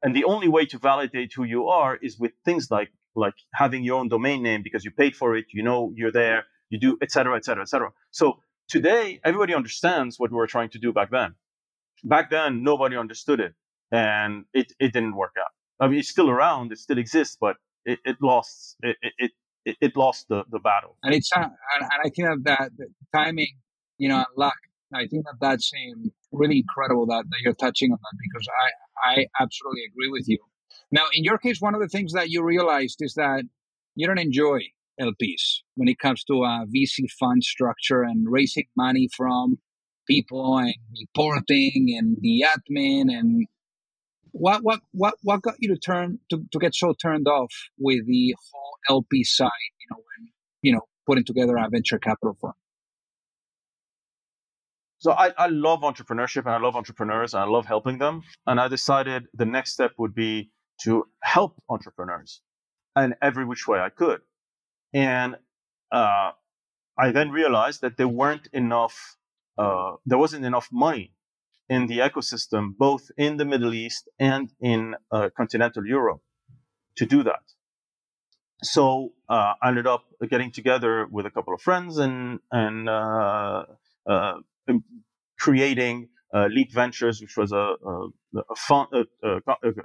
And 0.03 0.15
the 0.17 0.25
only 0.25 0.49
way 0.49 0.67
to 0.67 0.79
validate 0.79 1.33
who 1.35 1.45
you 1.45 1.69
are 1.69 1.97
is 1.97 2.19
with 2.19 2.33
things 2.45 2.69
like 2.71 2.91
like 3.15 3.35
having 3.55 3.85
your 3.85 4.01
own 4.01 4.09
domain 4.09 4.43
name 4.43 4.63
because 4.63 4.85
you 4.85 4.91
paid 4.91 5.15
for 5.15 5.37
it, 5.37 5.47
you 5.53 5.63
know 5.63 5.93
you're 5.95 6.13
there, 6.13 6.45
you 6.69 6.79
do, 6.81 6.99
et 7.01 7.13
cetera, 7.13 7.37
et 7.37 7.45
cetera, 7.45 7.63
et 7.63 7.69
cetera. 7.69 7.91
So 8.11 8.41
today, 8.69 9.21
everybody 9.25 9.55
understands 9.55 10.19
what 10.19 10.31
we 10.33 10.37
were 10.37 10.49
trying 10.49 10.71
to 10.71 10.79
do 10.79 10.93
back 10.93 11.11
then. 11.11 11.37
Back 12.05 12.31
then, 12.31 12.63
nobody 12.63 12.97
understood 12.97 13.41
it 13.41 13.55
and 13.91 14.45
it, 14.55 14.73
it 14.81 14.93
didn't 14.93 15.17
work 15.17 15.35
out. 15.39 15.53
I 15.81 15.89
mean, 15.89 15.99
it's 15.99 16.09
still 16.09 16.31
around, 16.31 16.73
it 16.73 16.79
still 16.79 16.99
exists, 16.99 17.37
but 17.41 17.57
it, 17.85 17.99
it 18.05 18.17
lost 18.21 18.77
it, 18.83 18.97
it, 19.19 19.31
it, 19.65 19.77
it 19.81 19.97
lost 19.97 20.29
the, 20.29 20.45
the 20.51 20.59
battle. 20.59 20.97
And 21.03 21.15
it's 21.15 21.31
uh, 21.33 21.41
and, 21.41 21.89
I 22.05 22.09
think 22.11 22.45
that, 22.45 22.71
that 22.77 22.89
timing, 23.15 23.55
you 23.99 24.09
know, 24.09 24.25
luck. 24.37 24.55
I 24.95 25.07
think 25.07 25.25
that 25.25 25.37
that's 25.41 25.73
um, 25.95 26.13
really 26.33 26.59
incredible 26.59 27.07
that, 27.07 27.25
that 27.31 27.39
you're 27.43 27.55
touching 27.55 27.93
on 27.93 27.99
that 28.03 28.19
because 28.21 28.47
I 28.63 29.21
I 29.21 29.27
absolutely 29.41 29.85
agree 29.91 30.11
with 30.11 30.29
you. 30.29 30.39
Now, 30.91 31.07
in 31.15 31.25
your 31.25 31.39
case, 31.39 31.61
one 31.61 31.75
of 31.75 31.81
the 31.81 31.89
things 31.89 32.13
that 32.13 32.29
you 32.29 32.45
realized 32.45 32.99
is 33.01 33.15
that 33.15 33.45
you 33.95 34.07
don't 34.07 34.19
enjoy 34.19 34.61
LPs 35.01 35.61
when 35.75 35.89
it 35.89 35.99
comes 35.99 36.25
to 36.25 36.45
a 36.45 36.67
VC 36.75 37.11
fund 37.19 37.43
structure 37.43 38.03
and 38.03 38.31
raising 38.31 38.67
money 38.77 39.09
from 39.17 39.59
people 40.07 40.59
and 40.59 40.75
reporting 41.01 41.95
and 41.99 42.17
the 42.21 42.45
admin 42.47 43.11
and 43.11 43.47
what 44.33 44.63
what 44.63 44.81
what 44.93 45.15
what 45.23 45.43
got 45.43 45.57
you 45.59 45.75
to 45.75 45.81
turn 45.81 46.19
to, 46.31 46.43
to 46.53 46.59
get 46.59 46.75
so 46.75 46.95
turned 46.95 47.29
off 47.29 47.53
with 47.79 48.07
the 48.07 48.35
whole 48.53 48.99
LP 48.99 49.25
side? 49.25 49.51
You 49.81 49.87
know, 49.91 49.97
when 49.99 50.29
you 50.63 50.73
know 50.73 50.83
putting 51.07 51.25
together 51.25 51.57
a 51.57 51.69
venture 51.69 51.99
capital 51.99 52.37
firm. 52.41 52.55
So 54.99 55.11
I, 55.11 55.33
I 55.37 55.49
love 55.49 55.81
entrepreneurship 55.81 56.47
and 56.47 56.51
I 56.51 56.59
love 56.59 56.77
entrepreneurs 56.77 57.35
and 57.35 57.43
I 57.43 57.47
love 57.47 57.67
helping 57.67 57.99
them. 57.99 58.23
And 58.47 58.61
I 58.61 58.69
decided 58.69 59.27
the 59.35 59.45
next 59.45 59.73
step 59.73 59.91
would 59.99 60.15
be 60.15 60.53
to 60.83 61.07
help 61.25 61.61
entrepreneurs 61.69 62.41
in 62.97 63.17
every 63.21 63.45
which 63.45 63.67
way 63.67 63.81
I 63.81 63.89
could. 63.89 64.21
And 64.95 65.37
uh, 65.91 66.31
I 66.97 67.11
then 67.11 67.31
realized 67.31 67.81
that 67.81 67.97
there 67.97 68.07
weren't 68.07 68.49
enough, 68.53 69.17
uh, 69.59 69.93
there 70.07 70.19
wasn't 70.19 70.45
enough 70.45 70.69
money 70.73 71.13
in 71.69 71.87
the 71.87 71.99
ecosystem, 71.99 72.77
both 72.77 73.11
in 73.17 73.37
the 73.37 73.45
Middle 73.45 73.75
East 73.75 74.09
and 74.19 74.53
in 74.61 74.95
uh, 75.11 75.31
continental 75.37 75.87
Europe, 75.87 76.21
to 76.97 77.07
do 77.07 77.23
that. 77.23 77.43
So 78.63 79.13
uh, 79.29 79.55
I 79.61 79.69
ended 79.69 79.87
up 79.87 80.05
getting 80.31 80.53
together 80.53 81.07
with 81.11 81.27
a 81.27 81.31
couple 81.31 81.55
of 81.55 81.61
friends 81.61 81.99
and 81.99 82.39
and 82.51 82.89
uh, 82.89 83.65
uh 84.07 84.35
creating 85.39 86.09
uh, 86.33 86.47
Leap 86.47 86.73
Ventures, 86.73 87.21
which 87.21 87.37
was 87.37 87.53
a, 87.53 87.75
a, 87.85 88.09
a 88.39 88.55
fund, 88.57 88.89
a, 88.93 89.29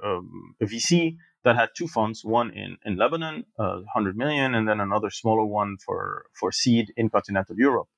um, 0.02 0.54
a, 0.62 0.64
VC 0.64 1.16
that 1.44 1.56
had 1.56 1.68
two 1.76 1.88
funds, 1.88 2.24
one 2.24 2.50
in, 2.50 2.78
in 2.84 2.96
Lebanon, 2.96 3.44
100 3.56 4.16
million, 4.16 4.54
and 4.54 4.66
then 4.68 4.80
another 4.80 5.10
smaller 5.10 5.44
one 5.44 5.76
for, 5.84 6.26
for 6.38 6.50
seed 6.52 6.86
in 6.96 7.10
continental 7.10 7.56
Europe. 7.58 7.88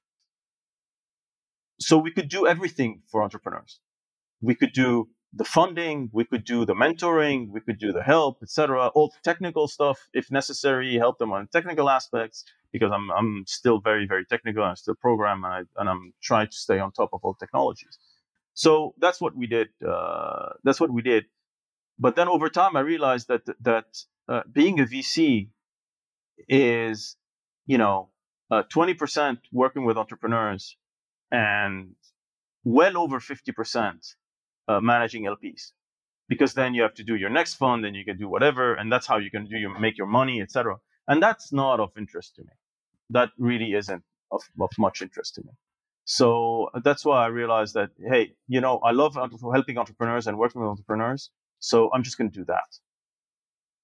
So 1.80 1.96
we 1.98 2.12
could 2.12 2.28
do 2.28 2.46
everything 2.46 3.02
for 3.10 3.22
entrepreneurs. 3.22 3.80
We 4.40 4.54
could 4.54 4.72
do 4.72 5.08
the 5.32 5.44
funding, 5.44 6.10
we 6.12 6.24
could 6.24 6.44
do 6.44 6.64
the 6.64 6.74
mentoring, 6.74 7.50
we 7.50 7.60
could 7.60 7.78
do 7.78 7.92
the 7.92 8.02
help, 8.02 8.38
etc. 8.42 8.88
All 8.88 9.08
the 9.08 9.22
technical 9.22 9.68
stuff, 9.68 10.08
if 10.12 10.30
necessary, 10.30 10.96
help 10.96 11.18
them 11.18 11.32
on 11.32 11.46
technical 11.48 11.88
aspects 11.88 12.44
because 12.72 12.90
I'm 12.92 13.10
I'm 13.10 13.44
still 13.46 13.80
very 13.80 14.06
very 14.06 14.24
technical. 14.26 14.64
I 14.64 14.74
still 14.74 14.96
program 14.96 15.44
and, 15.44 15.54
I, 15.54 15.80
and 15.80 15.88
I'm 15.88 16.12
trying 16.22 16.48
to 16.48 16.56
stay 16.56 16.78
on 16.78 16.92
top 16.92 17.10
of 17.12 17.20
all 17.22 17.34
technologies. 17.34 17.98
So 18.54 18.94
that's 18.98 19.20
what 19.20 19.36
we 19.36 19.46
did. 19.46 19.68
Uh, 19.86 20.50
that's 20.64 20.80
what 20.80 20.90
we 20.90 21.02
did. 21.02 21.26
But 21.98 22.16
then 22.16 22.28
over 22.28 22.48
time, 22.48 22.76
I 22.76 22.80
realized 22.80 23.28
that 23.28 23.42
that 23.60 23.86
uh, 24.28 24.42
being 24.50 24.80
a 24.80 24.84
VC 24.84 25.48
is, 26.48 27.16
you 27.66 27.78
know, 27.78 28.08
uh, 28.50 28.64
20% 28.74 29.38
working 29.52 29.84
with 29.84 29.96
entrepreneurs 29.96 30.76
and 31.30 31.94
well 32.64 32.98
over 32.98 33.20
50% 33.20 34.14
uh, 34.68 34.80
managing 34.80 35.24
LPs. 35.24 35.72
Because 36.28 36.54
then 36.54 36.74
you 36.74 36.82
have 36.82 36.94
to 36.94 37.02
do 37.02 37.16
your 37.16 37.30
next 37.30 37.54
fund 37.54 37.84
and 37.84 37.96
you 37.96 38.04
can 38.04 38.16
do 38.16 38.28
whatever, 38.28 38.74
and 38.74 38.92
that's 38.92 39.06
how 39.06 39.18
you 39.18 39.30
can 39.30 39.46
do 39.46 39.56
your, 39.56 39.78
make 39.78 39.98
your 39.98 40.06
money, 40.06 40.40
etc. 40.40 40.76
And 41.08 41.20
that's 41.22 41.52
not 41.52 41.80
of 41.80 41.90
interest 41.98 42.36
to 42.36 42.42
me. 42.42 42.52
That 43.10 43.30
really 43.36 43.72
isn't 43.74 44.04
of, 44.30 44.42
of 44.60 44.70
much 44.78 45.02
interest 45.02 45.34
to 45.36 45.42
me. 45.42 45.50
So 46.04 46.70
that's 46.84 47.04
why 47.04 47.24
I 47.24 47.26
realized 47.28 47.74
that, 47.74 47.90
hey, 48.08 48.34
you 48.48 48.60
know, 48.60 48.78
I 48.78 48.92
love 48.92 49.16
helping 49.52 49.78
entrepreneurs 49.78 50.26
and 50.26 50.38
working 50.38 50.60
with 50.60 50.70
entrepreneurs. 50.70 51.30
So 51.58 51.90
I'm 51.92 52.02
just 52.02 52.16
going 52.16 52.30
to 52.30 52.38
do 52.38 52.44
that. 52.46 52.78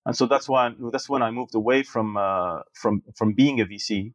And 0.07 0.17
so 0.17 0.27
that's 0.27 0.49
why 0.49 0.73
that's 0.93 1.09
when 1.09 1.23
I 1.23 1.31
moved 1.33 1.55
away 1.57 1.83
from 1.83 2.17
uh, 2.17 2.61
from 2.73 3.03
from 3.17 3.35
being 3.35 3.61
a 3.61 3.65
VC 3.65 4.13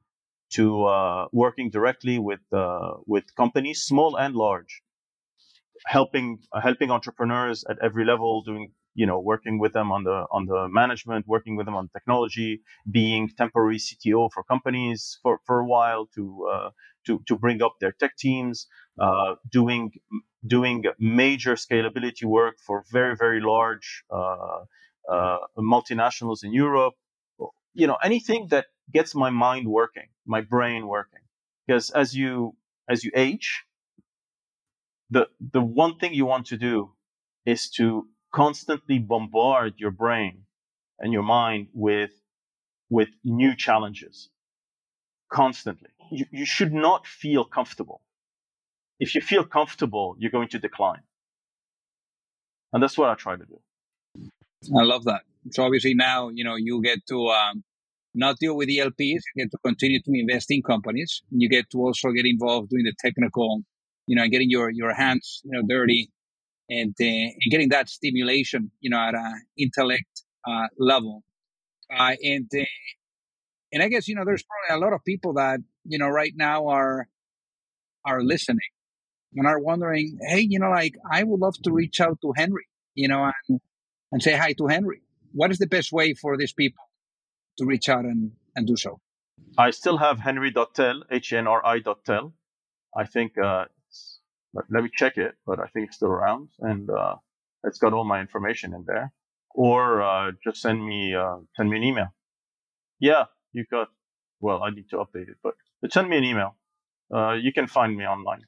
to 0.51 0.85
uh, 0.85 1.27
working 1.31 1.69
directly 1.69 2.19
with 2.19 2.41
uh, 2.51 2.93
with 3.05 3.35
companies, 3.35 3.83
small 3.83 4.17
and 4.17 4.35
large, 4.35 4.81
helping 5.85 6.39
uh, 6.51 6.61
helping 6.61 6.91
entrepreneurs 6.91 7.63
at 7.69 7.77
every 7.81 8.05
level, 8.05 8.41
doing 8.41 8.71
you 8.93 9.05
know 9.05 9.19
working 9.19 9.59
with 9.59 9.73
them 9.73 9.91
on 9.91 10.03
the 10.03 10.25
on 10.31 10.45
the 10.45 10.67
management, 10.69 11.27
working 11.27 11.55
with 11.55 11.65
them 11.65 11.75
on 11.75 11.89
technology, 11.89 12.61
being 12.89 13.29
temporary 13.37 13.77
CTO 13.77 14.29
for 14.33 14.43
companies 14.43 15.19
for, 15.23 15.39
for 15.45 15.59
a 15.59 15.65
while 15.65 16.07
to 16.15 16.47
uh, 16.53 16.69
to 17.05 17.21
to 17.27 17.37
bring 17.37 17.61
up 17.61 17.75
their 17.79 17.93
tech 17.93 18.17
teams, 18.17 18.67
uh, 18.99 19.35
doing 19.51 19.91
doing 20.45 20.83
major 20.99 21.53
scalability 21.55 22.25
work 22.25 22.55
for 22.65 22.83
very 22.91 23.15
very 23.15 23.39
large 23.39 24.03
uh, 24.11 24.65
uh, 25.09 25.37
multinationals 25.57 26.43
in 26.43 26.53
Europe. 26.53 26.93
You 27.73 27.87
know 27.87 27.97
anything 28.03 28.47
that 28.49 28.67
gets 28.91 29.15
my 29.15 29.29
mind 29.29 29.67
working, 29.67 30.07
my 30.25 30.41
brain 30.41 30.87
working, 30.87 31.21
because 31.65 31.89
as 31.91 32.15
you 32.15 32.55
as 32.89 33.03
you 33.03 33.11
age, 33.15 33.63
the 35.09 35.27
the 35.39 35.61
one 35.61 35.97
thing 35.97 36.13
you 36.13 36.25
want 36.25 36.47
to 36.47 36.57
do 36.57 36.91
is 37.45 37.69
to 37.71 38.07
constantly 38.33 38.99
bombard 38.99 39.73
your 39.77 39.91
brain 39.91 40.43
and 40.99 41.13
your 41.13 41.23
mind 41.23 41.67
with 41.73 42.11
with 42.89 43.09
new 43.23 43.55
challenges 43.55 44.29
constantly 45.31 45.91
you, 46.11 46.25
you 46.31 46.45
should 46.45 46.73
not 46.73 47.07
feel 47.07 47.43
comfortable. 47.43 48.01
If 48.99 49.15
you 49.15 49.21
feel 49.21 49.43
comfortable, 49.43 50.15
you're 50.19 50.31
going 50.31 50.49
to 50.49 50.59
decline. 50.59 51.01
And 52.73 52.83
that's 52.83 52.97
what 52.97 53.09
I 53.09 53.15
try 53.15 53.35
to 53.35 53.45
do. 53.45 53.59
I 54.77 54.83
love 54.83 55.05
that. 55.05 55.21
So 55.51 55.63
obviously 55.63 55.93
now, 55.95 56.29
you 56.29 56.43
know, 56.43 56.55
you 56.55 56.81
get 56.81 56.99
to 57.09 57.27
um, 57.27 57.63
not 58.13 58.37
deal 58.39 58.55
with 58.55 58.69
LPs, 58.69 58.97
you 58.99 59.21
get 59.37 59.51
to 59.51 59.57
continue 59.65 60.01
to 60.01 60.11
invest 60.13 60.51
in 60.51 60.61
companies. 60.61 61.21
You 61.31 61.49
get 61.49 61.69
to 61.71 61.79
also 61.79 62.11
get 62.11 62.25
involved 62.25 62.69
doing 62.69 62.83
the 62.83 62.93
technical, 63.03 63.61
you 64.07 64.15
know, 64.15 64.27
getting 64.27 64.49
your, 64.49 64.69
your 64.69 64.93
hands, 64.93 65.41
you 65.43 65.51
know, 65.51 65.63
dirty 65.67 66.09
and, 66.69 66.93
uh, 67.01 67.05
and 67.05 67.51
getting 67.51 67.69
that 67.69 67.89
stimulation, 67.89 68.71
you 68.79 68.89
know, 68.89 68.99
at 68.99 69.15
an 69.15 69.41
intellect 69.57 70.23
uh, 70.47 70.67
level. 70.77 71.23
Uh, 71.93 72.15
and, 72.23 72.49
uh, 72.55 72.63
and 73.73 73.81
I 73.81 73.87
guess, 73.87 74.07
you 74.07 74.15
know, 74.15 74.23
there's 74.25 74.43
probably 74.43 74.81
a 74.81 74.85
lot 74.85 74.93
of 74.93 75.03
people 75.03 75.33
that 75.33 75.59
you 75.85 75.97
know, 75.97 76.07
right 76.07 76.33
now 76.35 76.67
are 76.67 77.07
are 78.05 78.23
listening 78.23 78.59
and 79.35 79.47
are 79.47 79.59
wondering, 79.59 80.17
hey, 80.27 80.41
you 80.41 80.59
know, 80.59 80.69
like 80.69 80.95
I 81.09 81.23
would 81.23 81.39
love 81.39 81.55
to 81.63 81.71
reach 81.71 82.01
out 82.01 82.19
to 82.21 82.33
Henri, 82.35 82.65
you 82.95 83.07
know, 83.07 83.31
and 83.47 83.59
and 84.11 84.21
say 84.21 84.35
hi 84.35 84.53
to 84.53 84.67
Henri. 84.67 85.01
What 85.33 85.51
is 85.51 85.57
the 85.57 85.67
best 85.67 85.91
way 85.91 86.13
for 86.13 86.37
these 86.37 86.53
people 86.53 86.83
to 87.57 87.65
reach 87.65 87.89
out 87.89 88.05
and, 88.05 88.31
and 88.55 88.67
do 88.67 88.75
so? 88.75 88.99
I 89.57 89.71
still 89.71 89.97
have 89.97 90.19
henri.tel, 90.19 91.03
H-N-R-I.tel. 91.11 92.33
I 92.95 93.05
think, 93.05 93.37
uh, 93.37 93.65
let 94.69 94.83
me 94.83 94.89
check 94.93 95.17
it, 95.17 95.35
but 95.45 95.59
I 95.59 95.67
think 95.67 95.87
it's 95.87 95.95
still 95.95 96.09
around 96.09 96.49
and, 96.59 96.89
uh, 96.89 97.15
it's 97.63 97.77
got 97.77 97.93
all 97.93 98.03
my 98.03 98.19
information 98.19 98.73
in 98.73 98.85
there. 98.85 99.13
Or, 99.53 100.01
uh, 100.01 100.31
just 100.43 100.61
send 100.61 100.85
me, 100.85 101.13
uh, 101.13 101.37
send 101.55 101.69
me 101.69 101.77
an 101.77 101.83
email. 101.83 102.13
Yeah, 102.99 103.25
you 103.53 103.65
got, 103.69 103.89
well, 104.39 104.63
I 104.63 104.69
need 104.69 104.89
to 104.89 104.97
update 104.97 105.29
it, 105.29 105.37
but 105.43 105.55
send 105.91 106.09
me 106.09 106.17
an 106.17 106.23
email. 106.23 106.55
Uh, 107.13 107.33
you 107.33 107.51
can 107.51 107.67
find 107.67 107.95
me 107.95 108.05
online. 108.05 108.45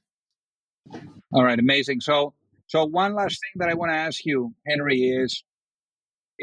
All 1.34 1.44
right, 1.44 1.60
amazing. 1.60 2.02
So, 2.02 2.34
so 2.68 2.86
one 2.86 3.16
last 3.16 3.40
thing 3.42 3.60
that 3.60 3.70
I 3.70 3.74
want 3.74 3.92
to 3.92 3.96
ask 3.96 4.26
you, 4.26 4.54
Henri, 4.68 5.02
is 5.02 5.44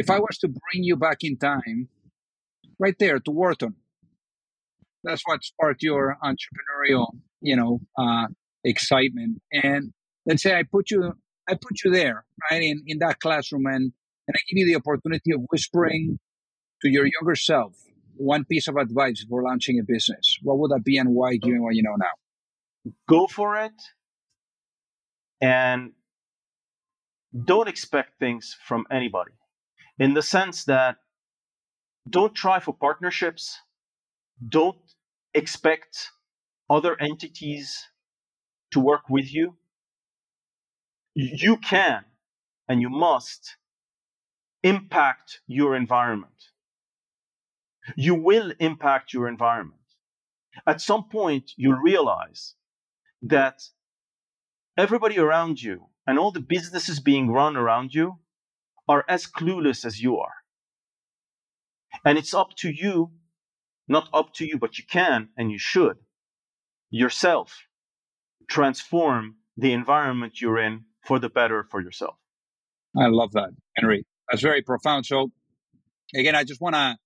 if 0.01 0.09
I 0.09 0.19
was 0.19 0.39
to 0.39 0.49
bring 0.49 0.83
you 0.83 0.97
back 0.97 1.19
in 1.23 1.37
time, 1.37 1.89
right 2.79 2.99
there 2.99 3.19
to 3.21 3.31
Wharton, 3.31 3.75
that's 5.05 5.23
what 5.27 5.45
sparked 5.45 5.83
your 5.83 6.17
entrepreneurial, 6.25 7.09
you 7.43 7.55
know, 7.55 7.81
uh, 7.99 8.29
excitement. 8.65 9.43
And 9.53 9.93
let's 10.25 10.43
say 10.43 10.59
I 10.59 10.63
put 10.63 10.91
you, 10.91 11.13
I 11.47 11.53
put 11.53 11.85
you 11.85 11.91
there, 11.91 12.25
right, 12.51 12.63
in, 12.63 12.83
in 12.87 12.99
that 13.01 13.21
classroom, 13.21 13.67
and 13.67 13.93
and 14.27 14.35
I 14.37 14.41
give 14.49 14.59
you 14.61 14.67
the 14.67 14.77
opportunity 14.77 15.33
of 15.33 15.41
whispering 15.51 16.19
to 16.81 16.89
your 16.89 17.07
younger 17.07 17.35
self 17.35 17.75
one 18.17 18.45
piece 18.45 18.69
of 18.69 18.77
advice 18.77 19.25
for 19.29 19.43
launching 19.43 19.79
a 19.79 19.83
business, 19.83 20.39
what 20.43 20.59
would 20.59 20.71
that 20.71 20.85
be 20.85 20.97
and 20.99 21.11
why, 21.15 21.37
given 21.37 21.63
what 21.63 21.75
you 21.75 21.83
know 21.83 21.97
now? 21.97 22.93
Go 23.09 23.27
for 23.27 23.57
it 23.57 23.79
and 25.41 25.93
don't 27.45 27.69
expect 27.69 28.19
things 28.19 28.57
from 28.67 28.85
anybody 28.91 29.33
in 30.01 30.15
the 30.15 30.23
sense 30.23 30.65
that 30.65 30.97
don't 32.09 32.35
try 32.35 32.59
for 32.59 32.75
partnerships, 32.75 33.61
hmm. 34.41 34.49
don't 34.49 34.95
expect 35.35 36.11
other 36.69 37.01
entities 37.01 37.87
to 38.73 38.81
work 38.81 39.09
with 39.09 39.33
you. 39.33 39.57
You 41.15 41.57
can 41.57 42.05
and 42.69 42.81
you 42.81 42.91
must 42.91 43.57
impact 44.65 45.41
your 45.47 45.77
environment 45.77 46.51
you 47.97 48.15
will 48.15 48.53
impact 48.59 49.13
your 49.13 49.29
environment. 49.29 49.81
At 50.67 50.81
some 50.81 51.05
point, 51.09 51.53
you'll 51.57 51.79
realize 51.79 52.55
that 53.23 53.63
everybody 54.77 55.19
around 55.19 55.63
you 55.63 55.87
and 56.07 56.19
all 56.19 56.33
the 56.33 56.41
businesses 56.41 57.01
being 57.01 57.31
run 57.31 57.57
around 57.57 57.95
you 57.95 58.19
are 58.91 59.05
as 59.09 59.27
clueless 59.27 59.87
as 59.87 60.03
you 60.03 60.19
are. 60.19 60.35
And 62.05 62.19
it's 62.19 62.35
up 62.35 62.57
to 62.59 62.71
you, 62.71 63.13
not 63.89 64.09
up 64.15 64.35
to 64.35 64.47
you, 64.47 64.59
but 64.59 64.79
you 64.79 64.85
can 64.91 65.31
and 65.39 65.53
you 65.53 65.59
should 65.59 65.99
yourself 66.91 67.67
transform 68.49 69.37
the 69.57 69.73
environment 69.73 70.41
you're 70.41 70.59
in 70.59 70.85
for 71.07 71.21
the 71.21 71.31
better 71.31 71.67
for 71.71 71.81
yourself. 71.81 72.17
I 72.97 73.09
love 73.09 73.33
that, 73.33 73.51
Henri. 73.79 74.05
That's 74.31 74.43
very 74.43 74.63
profound. 74.63 75.07
So, 75.07 75.33
again, 76.15 76.37
I 76.37 76.45
just 76.45 76.61
want 76.61 76.77
to 76.77 76.97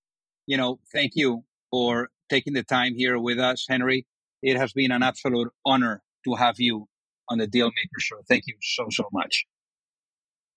you 0.47 0.57
know, 0.57 0.79
thank 0.93 1.13
you 1.15 1.43
for 1.71 2.09
taking 2.29 2.53
the 2.53 2.63
time 2.63 2.95
here 2.95 3.19
with 3.19 3.39
us, 3.39 3.67
Henri. 3.69 4.07
It 4.43 4.57
has 4.57 4.73
been 4.73 4.91
an 4.91 5.03
absolute 5.03 5.51
honor 5.65 6.03
to 6.25 6.35
have 6.35 6.59
you 6.59 6.87
on 7.29 7.39
the 7.39 7.47
Dealmaker 7.47 7.99
Show. 7.99 8.17
Thank 8.29 8.45
you 8.47 8.55
so, 8.61 8.87
so 8.91 9.05
much. 9.13 9.45